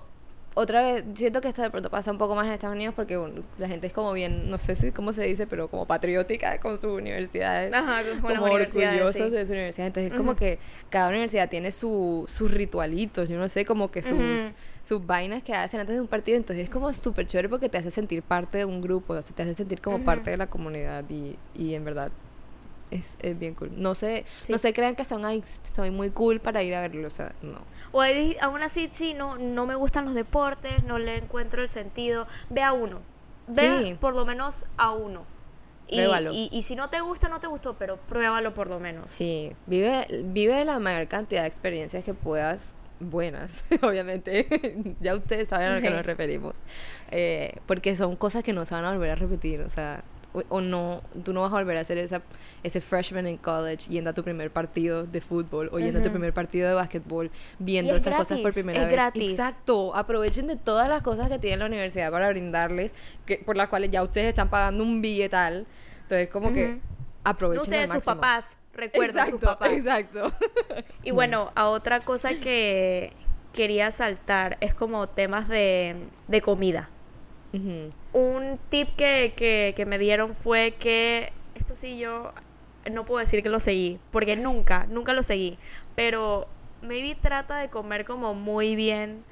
[0.58, 3.18] Otra vez, siento que esto de pronto pasa un poco más en Estados Unidos porque
[3.18, 6.62] bueno, la gente es como bien, no sé si cómo se dice, pero como patriótica
[6.62, 7.74] con sus universidades.
[7.74, 9.30] Ajá, con como orgullosos sí.
[9.30, 9.88] de su universidad.
[9.88, 10.58] Entonces, es como que
[10.90, 14.54] cada universidad tiene su, sus ritualitos, yo no sé, como que sus,
[14.88, 16.38] sus vainas que hacen antes de un partido.
[16.38, 19.36] Entonces, es como súper chévere porque te hace sentir parte de un grupo, o sea,
[19.36, 22.14] te hace sentir como parte de la comunidad y, y en verdad
[22.92, 23.72] es, es bien cool.
[23.76, 24.52] No sé, Sí.
[24.52, 25.44] no se crean que son, ay,
[25.76, 27.60] soy muy cool para ir a verlo, o sea, no.
[27.92, 31.70] O hay- aún así, sí, no, no me gustan los deportes, no le encuentro el
[31.70, 32.28] sentido.
[32.50, 33.02] Ve a uno.
[33.48, 33.94] Ve Sí.
[34.00, 35.26] por lo menos a uno.
[35.88, 39.12] Y, y, y si no te gusta, no te gustó, pero pruébalo por lo menos.
[39.12, 44.48] Sí, vive, vive la mayor cantidad de experiencias que puedas, buenas, obviamente,
[45.00, 46.56] ya ustedes saben a lo que nos referimos,
[47.12, 50.04] Eh, porque son cosas que no se van a volver a repetir, o sea,
[50.36, 52.22] o, o no, tú no vas a volver a hacer esa,
[52.64, 56.10] ese freshman en college yendo a tu primer partido de fútbol o yendo a tu
[56.12, 58.94] primer partido de básquetbol, viendo es estas cosas por primera es vez.
[58.94, 59.32] gratis.
[59.32, 62.94] Exacto, aprovechen de todas las cosas que tiene la universidad para brindarles,
[63.26, 65.66] que, por las cuales ya ustedes están pagando un billetal,
[66.04, 66.80] entonces como que Ujú.
[67.24, 68.58] aprovechen No ustedes, al sus papás.
[68.74, 69.72] recuerda a sus papás.
[69.72, 70.32] Exacto.
[71.04, 73.14] Y bueno, a otra cosa que
[73.54, 75.96] quería saltar es como temas de,
[76.28, 76.90] de comida.
[78.14, 82.34] Un tip que, que, que me dieron fue que, esto sí yo
[82.92, 85.58] no puedo decir que lo seguí, porque nunca, nunca lo seguí,
[85.96, 86.48] pero
[86.82, 89.24] maybe trata de comer como muy bien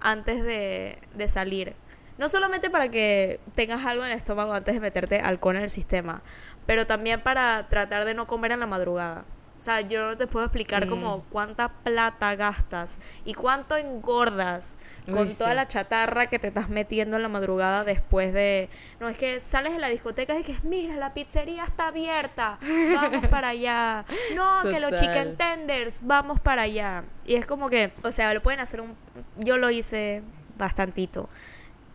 [0.00, 1.74] antes de, de salir.
[2.18, 5.70] No solamente para que tengas algo en el estómago antes de meterte alcohol en el
[5.70, 6.22] sistema,
[6.66, 9.24] pero también para tratar de no comer en la madrugada.
[9.62, 10.90] O sea, yo no te puedo explicar Mm.
[10.90, 16.68] como cuánta plata gastas y cuánto engordas Uy, con toda la chatarra que te estás
[16.68, 18.68] metiendo en la madrugada después de...
[18.98, 22.58] No, es que sales de la discoteca y que mira, la pizzería está abierta,
[22.92, 24.04] vamos para allá.
[24.34, 25.06] No, que los Total.
[25.12, 27.04] chicken tenders, vamos para allá.
[27.24, 28.96] Y es como que, o sea, lo pueden hacer un...
[29.36, 30.24] Yo lo hice
[30.58, 31.28] bastantito,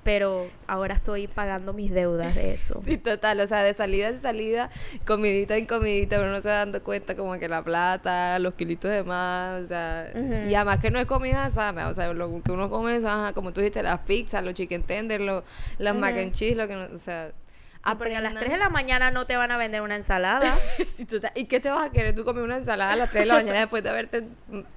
[0.08, 2.82] pero ahora estoy pagando mis deudas de eso.
[2.88, 4.70] Sí, total, o sea, de salida en salida,
[5.06, 9.04] comidita en comidita, uno se va dando cuenta como que la plata, los kilitos de
[9.04, 10.10] más, o sea,
[10.50, 13.34] y además que no es comida sana, o sea, lo que uno come es, ajá,
[13.34, 15.44] como tú dijiste, las pizzas, los chicken tenders, los,
[15.78, 17.34] las mac and cheese, lo que no, o sea,
[17.90, 19.96] Ah, porque a las aprendan- 3 de la mañana no te van a vender una
[19.96, 20.58] ensalada.
[20.96, 21.32] Sí, total.
[21.36, 22.14] ¿Y qué te vas a querer?
[22.16, 24.28] Tú comes una ensalada a las 3 de la mañana después de haberte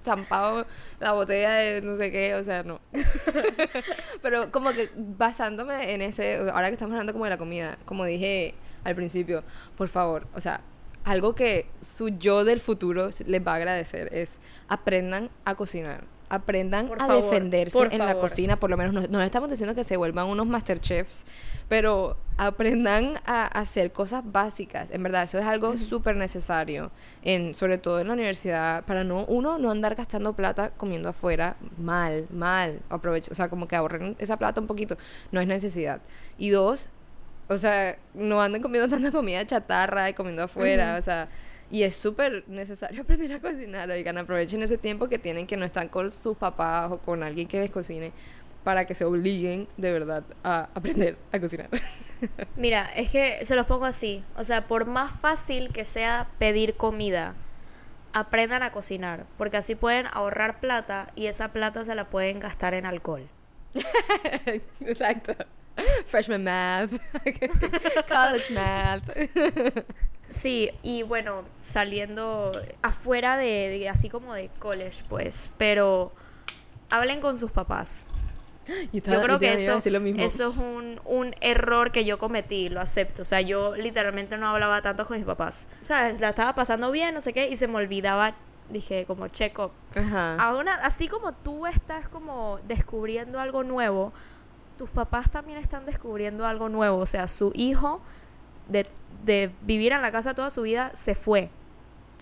[0.04, 0.66] zampado
[1.00, 2.80] la botella de no sé qué, o sea, no.
[4.22, 8.04] Pero como que basándome en ese, ahora que estamos hablando como de la comida, como
[8.04, 8.54] dije
[8.84, 9.42] al principio,
[9.76, 10.60] por favor, o sea,
[11.04, 14.38] algo que su yo del futuro les va a agradecer es
[14.68, 16.04] aprendan a cocinar.
[16.30, 19.82] Aprendan Por a favor, defenderse en la cocina, por lo menos no, estamos diciendo que
[19.82, 21.26] se vuelvan unos masterchefs,
[21.68, 24.90] pero aprendan a hacer cosas básicas.
[24.92, 29.24] En verdad, eso es algo súper necesario, en, sobre todo en la universidad, para no,
[29.26, 32.80] uno, no andar gastando plata comiendo afuera mal, mal.
[32.88, 34.96] Aprovechen, o sea, como que ahorren esa plata un poquito,
[35.32, 36.00] no es necesidad.
[36.38, 36.88] Y dos,
[37.48, 41.28] o sea, no anden comiendo tanta comida chatarra y comiendo afuera, o sea,
[41.70, 45.64] y es súper necesario aprender a cocinar, oigan, aprovechen ese tiempo que tienen que no
[45.64, 48.12] están con sus papás o con alguien que les cocine
[48.64, 51.68] para que se obliguen de verdad a aprender a cocinar.
[52.56, 54.22] Mira, es que se los pongo así.
[54.36, 57.34] O sea, por más fácil que sea pedir comida,
[58.12, 59.24] aprendan a cocinar.
[59.38, 63.28] Porque así pueden ahorrar plata y esa plata se la pueden gastar en alcohol.
[64.80, 65.34] Exacto.
[66.04, 66.90] Freshman math,
[68.08, 69.02] college math.
[70.30, 72.52] Sí, y bueno, saliendo
[72.82, 75.50] afuera de, de- así como de college, pues.
[75.58, 76.12] Pero
[76.88, 78.06] hablen con sus papás.
[78.92, 80.22] Yo, Yo creo que eso, decir lo mismo.
[80.22, 83.22] eso es un, un error que yo cometí, lo acepto.
[83.22, 85.66] O sea, yo literalmente no hablaba tanto con mis papás.
[85.82, 88.34] O sea, la estaba pasando bien, no sé qué, y se me olvidaba,
[88.68, 89.72] dije, como checo.
[90.38, 94.12] Ahora, así como tú estás como descubriendo algo nuevo,
[94.78, 96.98] tus papás también están descubriendo algo nuevo.
[96.98, 98.00] O sea, su hijo
[98.68, 98.86] de,
[99.24, 101.50] de vivir en la casa toda su vida se fue.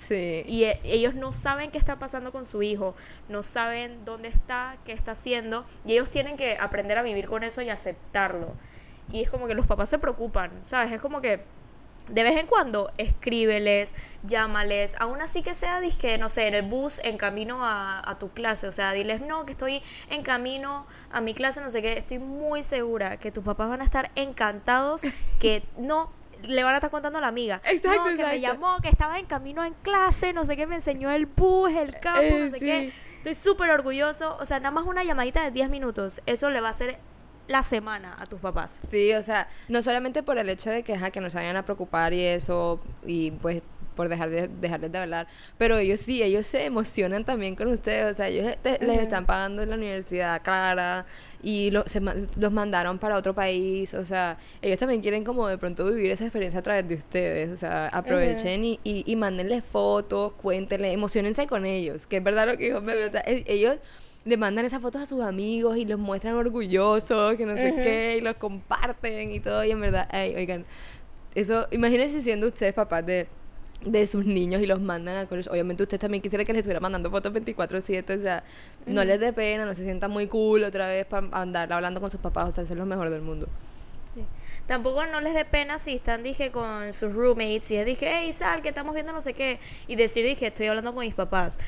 [0.07, 0.45] Sí.
[0.47, 2.95] Y e- ellos no saben qué está pasando con su hijo,
[3.29, 7.43] no saben dónde está, qué está haciendo, y ellos tienen que aprender a vivir con
[7.43, 8.55] eso y aceptarlo.
[9.11, 10.93] Y es como que los papás se preocupan, ¿sabes?
[10.93, 11.43] Es como que
[12.09, 16.63] de vez en cuando escríbeles, llámales, aún así que sea, dizque, no sé, en el
[16.63, 20.87] bus en camino a, a tu clase, o sea, diles, no, que estoy en camino
[21.11, 24.11] a mi clase, no sé qué, estoy muy segura que tus papás van a estar
[24.15, 25.03] encantados,
[25.39, 26.11] que no
[26.43, 27.61] le van a estar contando a la amiga.
[27.65, 30.77] Exacto, no, que me llamó, que estaba en camino en clase, no sé qué, me
[30.77, 32.87] enseñó el bus, el campo, Eh, no sé qué.
[32.87, 34.37] Estoy súper orgulloso.
[34.41, 36.99] O sea, nada más una llamadita de 10 minutos, eso le va a hacer
[37.49, 38.83] la semana a tus papás.
[38.91, 41.57] Sí, o sea, no solamente por el hecho de que, ajá, que no se vayan
[41.57, 43.63] a preocupar y eso, y pues
[43.99, 45.27] por dejar de, dejarles de hablar,
[45.59, 49.27] pero ellos sí, ellos se emocionan también con ustedes, o sea, ellos te- les están
[49.27, 51.05] pagando en la universidad cara
[51.43, 55.59] y lo- se los mandaron para otro país, o sea, ellos también quieren como de
[55.59, 59.65] pronto vivir esa experiencia a través de ustedes, o sea, aprovechen y, y, y mándenles
[59.65, 63.43] fotos, cuéntenle, emocionense con ellos, que es verdad lo que dijo Meme, o sea, e-
[63.49, 63.79] ellos
[64.25, 68.15] le mandan esas fotos a sus amigos y los muestran orgullosos, que no sé qué,
[68.19, 70.65] y los comparten y todo, y en verdad, ay, oigan,
[71.35, 73.27] eso, imagínense siendo ustedes papás de,
[73.85, 75.53] de sus niños y los mandan a colegio.
[75.53, 78.43] Obviamente ustedes también quisiera que les estuviera mandando fotos 24/7, o sea,
[78.87, 82.11] no les dé pena, no se sientan muy cool otra vez para andar hablando con
[82.11, 83.49] sus papás, o sea, ser los mejor del mundo.
[84.15, 84.25] Sí.
[84.67, 88.33] Tampoco no les dé pena si están, dije, con sus roommates y es, dije, hey,
[88.33, 89.61] sal, que estamos viendo no sé qué.
[89.87, 91.59] Y decir, dije, estoy hablando con mis papás.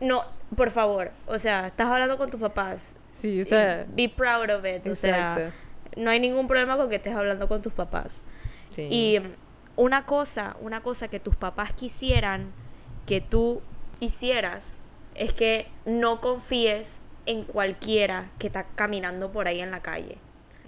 [0.00, 0.24] No,
[0.56, 1.12] por favor.
[1.26, 2.96] O sea, estás hablando con tus papás.
[3.12, 4.86] Sí, o sea, Be proud of it.
[4.88, 5.52] O sea,
[5.96, 8.24] no hay ningún problema con que estés hablando con tus papás.
[8.70, 8.88] sí.
[8.90, 9.22] Y
[9.78, 12.52] una cosa, una cosa que tus papás quisieran
[13.06, 13.62] que tú
[14.00, 14.82] hicieras
[15.14, 20.18] es que no confíes en cualquiera que está caminando por ahí en la calle.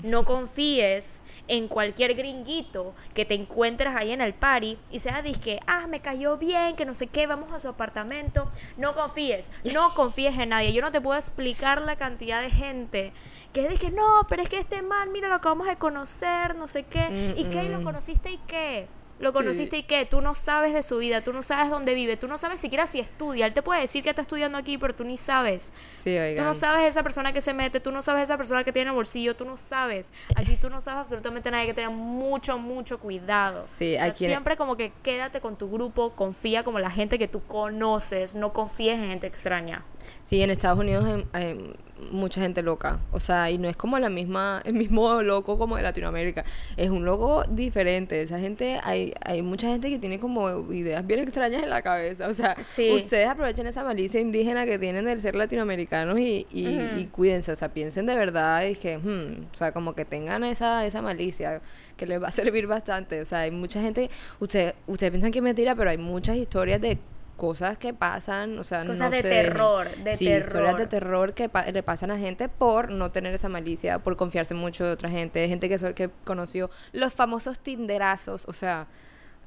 [0.04, 5.58] No confíes en cualquier gringuito que te encuentres ahí en el party y sea que
[5.66, 8.48] ah, me cayó bien, que no sé qué, vamos a su apartamento.
[8.76, 10.72] No confíes, no confíes en nadie.
[10.72, 13.12] Yo no te puedo explicar la cantidad de gente
[13.52, 16.84] que dije, no, pero es que este man, mira, lo acabamos de conocer, no sé
[16.84, 17.34] qué.
[17.36, 17.64] ¿Y qué?
[17.64, 18.88] ¿Y lo conociste y qué?
[19.20, 22.16] Lo conociste y qué, tú no sabes de su vida, tú no sabes dónde vive,
[22.16, 23.46] tú no sabes siquiera si estudia.
[23.46, 25.74] Él te puede decir que está estudiando aquí, pero tú ni sabes.
[26.02, 26.42] Sí, oigan.
[26.42, 28.90] Tú no sabes esa persona que se mete, tú no sabes esa persona que tiene
[28.90, 30.14] el bolsillo, tú no sabes.
[30.36, 33.66] Aquí tú no sabes absolutamente nada, hay que tener mucho, mucho cuidado.
[33.78, 37.42] Sí, aquí Siempre como que quédate con tu grupo, confía como la gente que tú
[37.46, 39.84] conoces, no confíes en gente extraña.
[40.30, 41.74] Sí, en Estados Unidos hay,
[42.12, 43.00] mucha gente loca.
[43.10, 46.44] O sea, y no es como la misma, el mismo loco como de Latinoamérica.
[46.76, 48.22] Es un loco diferente.
[48.22, 52.28] Esa gente, hay, hay mucha gente que tiene como ideas bien extrañas en la cabeza.
[52.28, 57.50] O sea, ustedes aprovechen esa malicia indígena que tienen del ser latinoamericanos y, y, cuídense.
[57.50, 61.02] O sea, piensen de verdad y que, hmm, o sea, como que tengan esa, esa
[61.02, 61.60] malicia
[61.96, 63.20] que les va a servir bastante.
[63.20, 64.08] O sea, hay mucha gente,
[64.38, 67.00] ustedes, ustedes piensan que es mentira, pero hay muchas historias de
[67.40, 70.46] cosas que pasan, o sea, cosas de terror, de sí, terror.
[70.46, 74.52] historias de terror que le pasan a gente por no tener esa malicia, por confiarse
[74.52, 78.88] mucho de otra gente, gente que, que conoció los famosos tinderazos, o sea,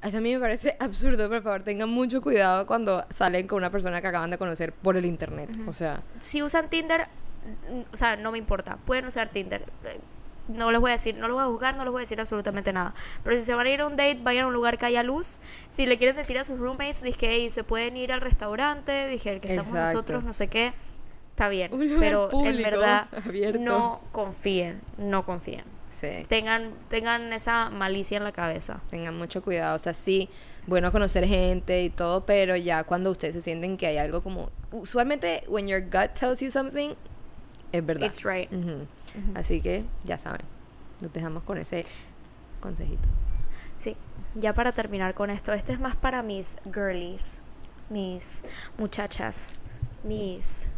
[0.02, 3.70] eso a mí me parece absurdo, por favor, tengan mucho cuidado cuando salen con una
[3.70, 6.02] persona que acaban de conocer por el internet, o sea.
[6.18, 7.06] Si usan Tinder,
[7.92, 9.62] o sea, no me importa, pueden usar Tinder
[10.48, 12.20] no les voy a decir, no los voy a juzgar, no les voy a decir
[12.20, 12.94] absolutamente nada.
[13.22, 15.02] Pero si se van a ir a un date, vayan a un lugar que haya
[15.02, 15.40] luz.
[15.68, 19.40] Si le quieren decir a sus roommates, dije, hey, se pueden ir al restaurante, dije,
[19.40, 20.72] que estamos nosotros, no sé qué,
[21.30, 21.70] está bien.
[21.98, 23.08] Pero en verdad,
[23.58, 25.64] no confíen, no confíen.
[26.00, 26.24] Sí.
[26.28, 28.80] Tengan, tengan esa malicia en la cabeza.
[28.90, 29.76] Tengan mucho cuidado.
[29.76, 30.28] O sea, sí,
[30.66, 34.50] bueno conocer gente y todo, pero ya cuando ustedes se sienten que hay algo como.
[34.72, 36.94] Usualmente, when your gut tells you something,
[37.72, 38.06] es verdad.
[38.06, 38.50] It's right.
[39.34, 40.46] Así que ya saben,
[41.00, 41.84] nos dejamos con ese
[42.60, 43.08] consejito.
[43.76, 43.96] Sí,
[44.34, 47.42] ya para terminar con esto, este es más para mis girlies,
[47.90, 48.42] mis
[48.78, 49.60] muchachas,
[50.02, 50.68] mis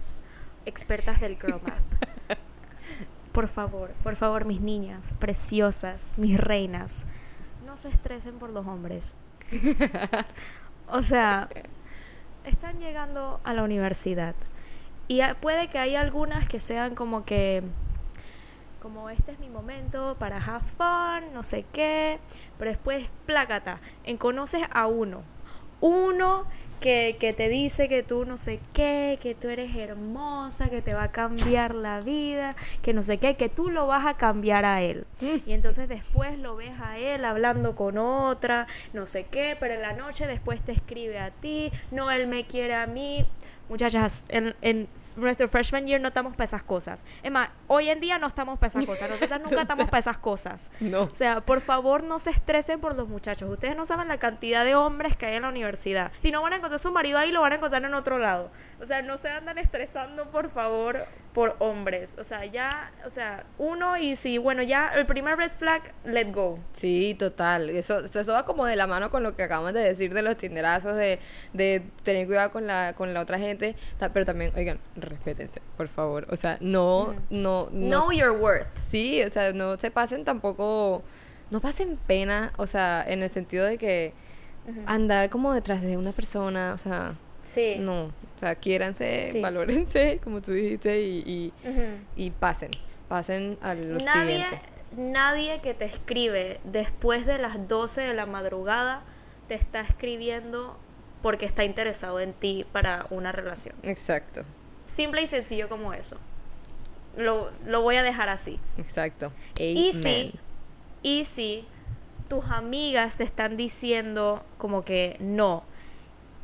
[0.66, 2.38] expertas del girl math.
[3.32, 7.06] Por favor, por favor, mis niñas preciosas, mis reinas,
[7.66, 9.16] no se estresen por los hombres.
[10.88, 11.48] o sea,
[12.44, 14.34] están llegando a la universidad
[15.08, 17.62] y puede que haya algunas que sean como que
[18.80, 22.20] como este es mi momento para have fun, no sé qué,
[22.58, 25.22] pero después plácata, en conoces a uno,
[25.80, 26.46] uno
[26.80, 30.94] que, que, te dice que tú no sé qué, que tú eres hermosa, que te
[30.94, 34.64] va a cambiar la vida, que no sé qué, que tú lo vas a cambiar
[34.64, 35.06] a él.
[35.20, 39.82] Y entonces después lo ves a él hablando con otra, no sé qué, pero en
[39.82, 43.26] la noche después te escribe a ti, no, él me quiere a mí.
[43.68, 47.04] Muchachas, en, en, nuestro freshman year no estamos para esas cosas.
[47.22, 49.10] Es más, hoy en día no estamos para esas cosas.
[49.10, 50.70] Nosotras nunca estamos para esas cosas.
[50.78, 51.02] No.
[51.02, 53.50] O sea, por favor no se estresen por los muchachos.
[53.50, 56.12] Ustedes no saben la cantidad de hombres que hay en la universidad.
[56.14, 58.18] Si no van a encontrar a su marido ahí, lo van a encontrar en otro
[58.18, 58.50] lado.
[58.80, 62.16] O sea, no se andan estresando, por favor, por hombres.
[62.20, 66.32] O sea, ya, o sea, uno y si, bueno, ya el primer red flag, let
[66.32, 66.60] go.
[66.74, 67.70] Sí, total.
[67.70, 70.36] Eso, eso va como de la mano con lo que acabamos de decir de los
[70.36, 71.18] tinderazos, de,
[71.52, 76.26] de tener cuidado con la, con la otra gente pero también, oigan, respétense, por favor.
[76.30, 77.88] O sea, no, no, no.
[77.88, 78.66] Know your worth.
[78.90, 81.02] Sí, o sea, no se pasen tampoco,
[81.50, 84.12] no pasen pena, o sea, en el sentido de que
[84.86, 87.76] andar como detrás de una persona, o sea, sí.
[87.78, 91.52] no, o sea, quiéranse, valórense, como tú dijiste, y,
[92.16, 92.70] y, pasen,
[93.08, 94.44] pasen a lo nadie,
[94.96, 99.02] Nadie que te escribe después de las 12 de la madrugada
[99.46, 100.78] te está escribiendo
[101.22, 103.74] porque está interesado en ti para una relación.
[103.82, 104.44] Exacto.
[104.84, 106.16] Simple y sencillo como eso.
[107.16, 107.50] Lo,
[107.82, 108.60] voy a dejar así.
[108.78, 109.32] Exacto.
[109.58, 110.34] Y si,
[111.02, 111.66] y si
[112.28, 115.64] tus amigas te están diciendo como que no,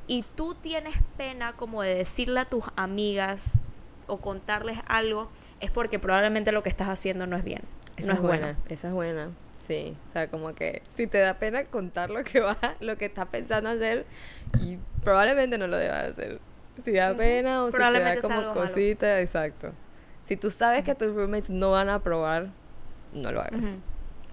[0.07, 3.59] y tú tienes pena como de decirle a tus amigas
[4.07, 7.63] o contarles algo, es porque probablemente lo que estás haciendo no es bien.
[8.05, 8.59] no es, buena.
[8.69, 9.31] Esa es buena.
[9.67, 13.07] Sí, o sea, como que si te da pena contar lo que va, lo que
[13.07, 14.07] estás pensando hacer,
[14.61, 16.41] y probablemente no lo debas hacer.
[16.85, 19.73] Si da pena o si te da como cosita, exacto.
[20.25, 22.51] Si tú sabes que tus roommates no van a aprobar,
[23.13, 23.77] no lo hagas.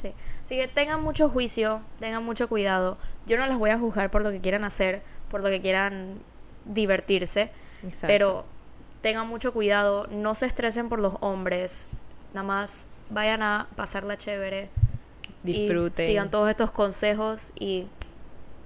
[0.01, 0.13] Sí.
[0.43, 2.97] Así que tengan mucho juicio, tengan mucho cuidado.
[3.27, 6.19] Yo no las voy a juzgar por lo que quieran hacer, por lo que quieran
[6.65, 7.51] divertirse,
[7.83, 8.07] exacto.
[8.07, 8.45] pero
[9.01, 11.89] tengan mucho cuidado, no se estresen por los hombres,
[12.33, 14.69] nada más vayan a pasarla chévere,
[15.43, 16.05] disfruten.
[16.05, 17.87] sigan todos estos consejos y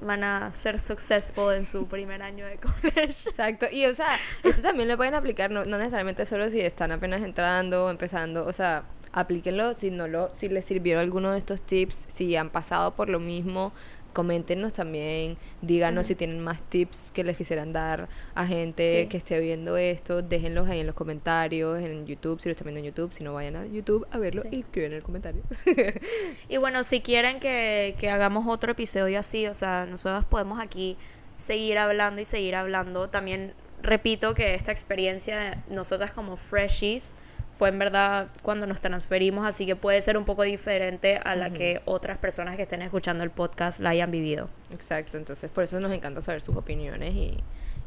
[0.01, 2.57] van a ser successful en su primer año de
[2.91, 3.29] college.
[3.29, 3.67] Exacto.
[3.71, 4.07] Y, o sea,
[4.43, 8.45] esto también lo pueden aplicar, no, no necesariamente solo si están apenas entrando o empezando.
[8.45, 12.49] O sea, aplíquenlo si no lo, si les sirvió alguno de estos tips, si han
[12.49, 13.71] pasado por lo mismo,
[14.13, 19.39] coméntenos también, díganos si tienen más tips que les quisieran dar a gente que esté
[19.39, 23.11] viendo esto, déjenlos ahí en los comentarios, en YouTube, si lo están viendo en YouTube,
[23.11, 25.43] si no vayan a YouTube a verlo y escriben en el comentario.
[26.49, 30.97] y bueno, si quieren que, que hagamos otro episodio así, o sea, nosotros podemos aquí
[31.35, 33.09] seguir hablando y seguir hablando.
[33.09, 37.15] También repito que esta experiencia, nosotras como freshies,
[37.53, 41.51] fue en verdad cuando nos transferimos, así que puede ser un poco diferente a la
[41.51, 44.49] que otras personas que estén escuchando el podcast la hayan vivido.
[44.71, 47.37] Exacto, entonces por eso nos encanta saber sus opiniones y,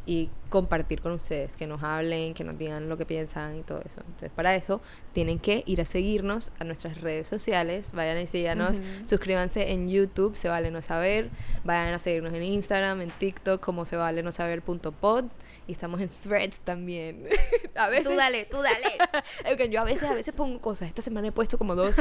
[0.06, 3.80] y compartir con ustedes, que nos hablen, que nos digan lo que piensan y todo
[3.84, 4.00] eso.
[4.06, 4.80] Entonces, para eso
[5.12, 10.36] tienen que ir a seguirnos a nuestras redes sociales, vayan y síganos, suscríbanse en YouTube,
[10.36, 11.28] se vale no saber,
[11.64, 15.24] vayan a seguirnos en Instagram, en TikTok, como se vale no saber punto pod,
[15.66, 17.28] y estamos en Threads también.
[17.74, 19.68] a veces, tú dale, tú dale.
[19.70, 21.96] yo a veces, a veces pongo cosas, esta semana he puesto como dos,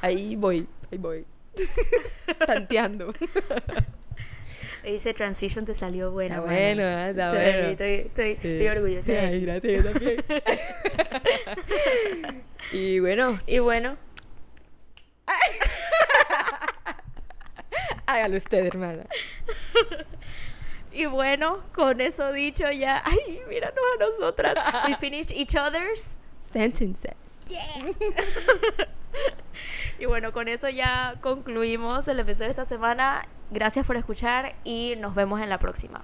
[0.00, 1.26] ahí voy, ahí voy.
[2.46, 3.12] Tanteando.
[4.82, 6.36] Ese transition te salió buena.
[6.36, 7.10] Está bueno, ¿eh?
[7.10, 7.68] está bueno.
[7.68, 9.12] Estoy, estoy, estoy orgullosa.
[9.12, 10.16] Ay, gracias, yo también.
[12.72, 13.38] y bueno.
[13.46, 13.96] Y bueno.
[18.06, 19.04] Hágalo usted, hermana.
[20.92, 24.54] Y bueno, con eso dicho ya, ay, míranos a nosotras.
[24.86, 26.16] We finished each other's
[26.52, 27.14] sentences.
[27.48, 27.92] Yeah.
[29.98, 33.26] y bueno, con eso ya concluimos el episodio de esta semana.
[33.50, 36.02] Gracias por escuchar y nos vemos en la próxima.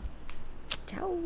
[0.87, 1.19] Chao.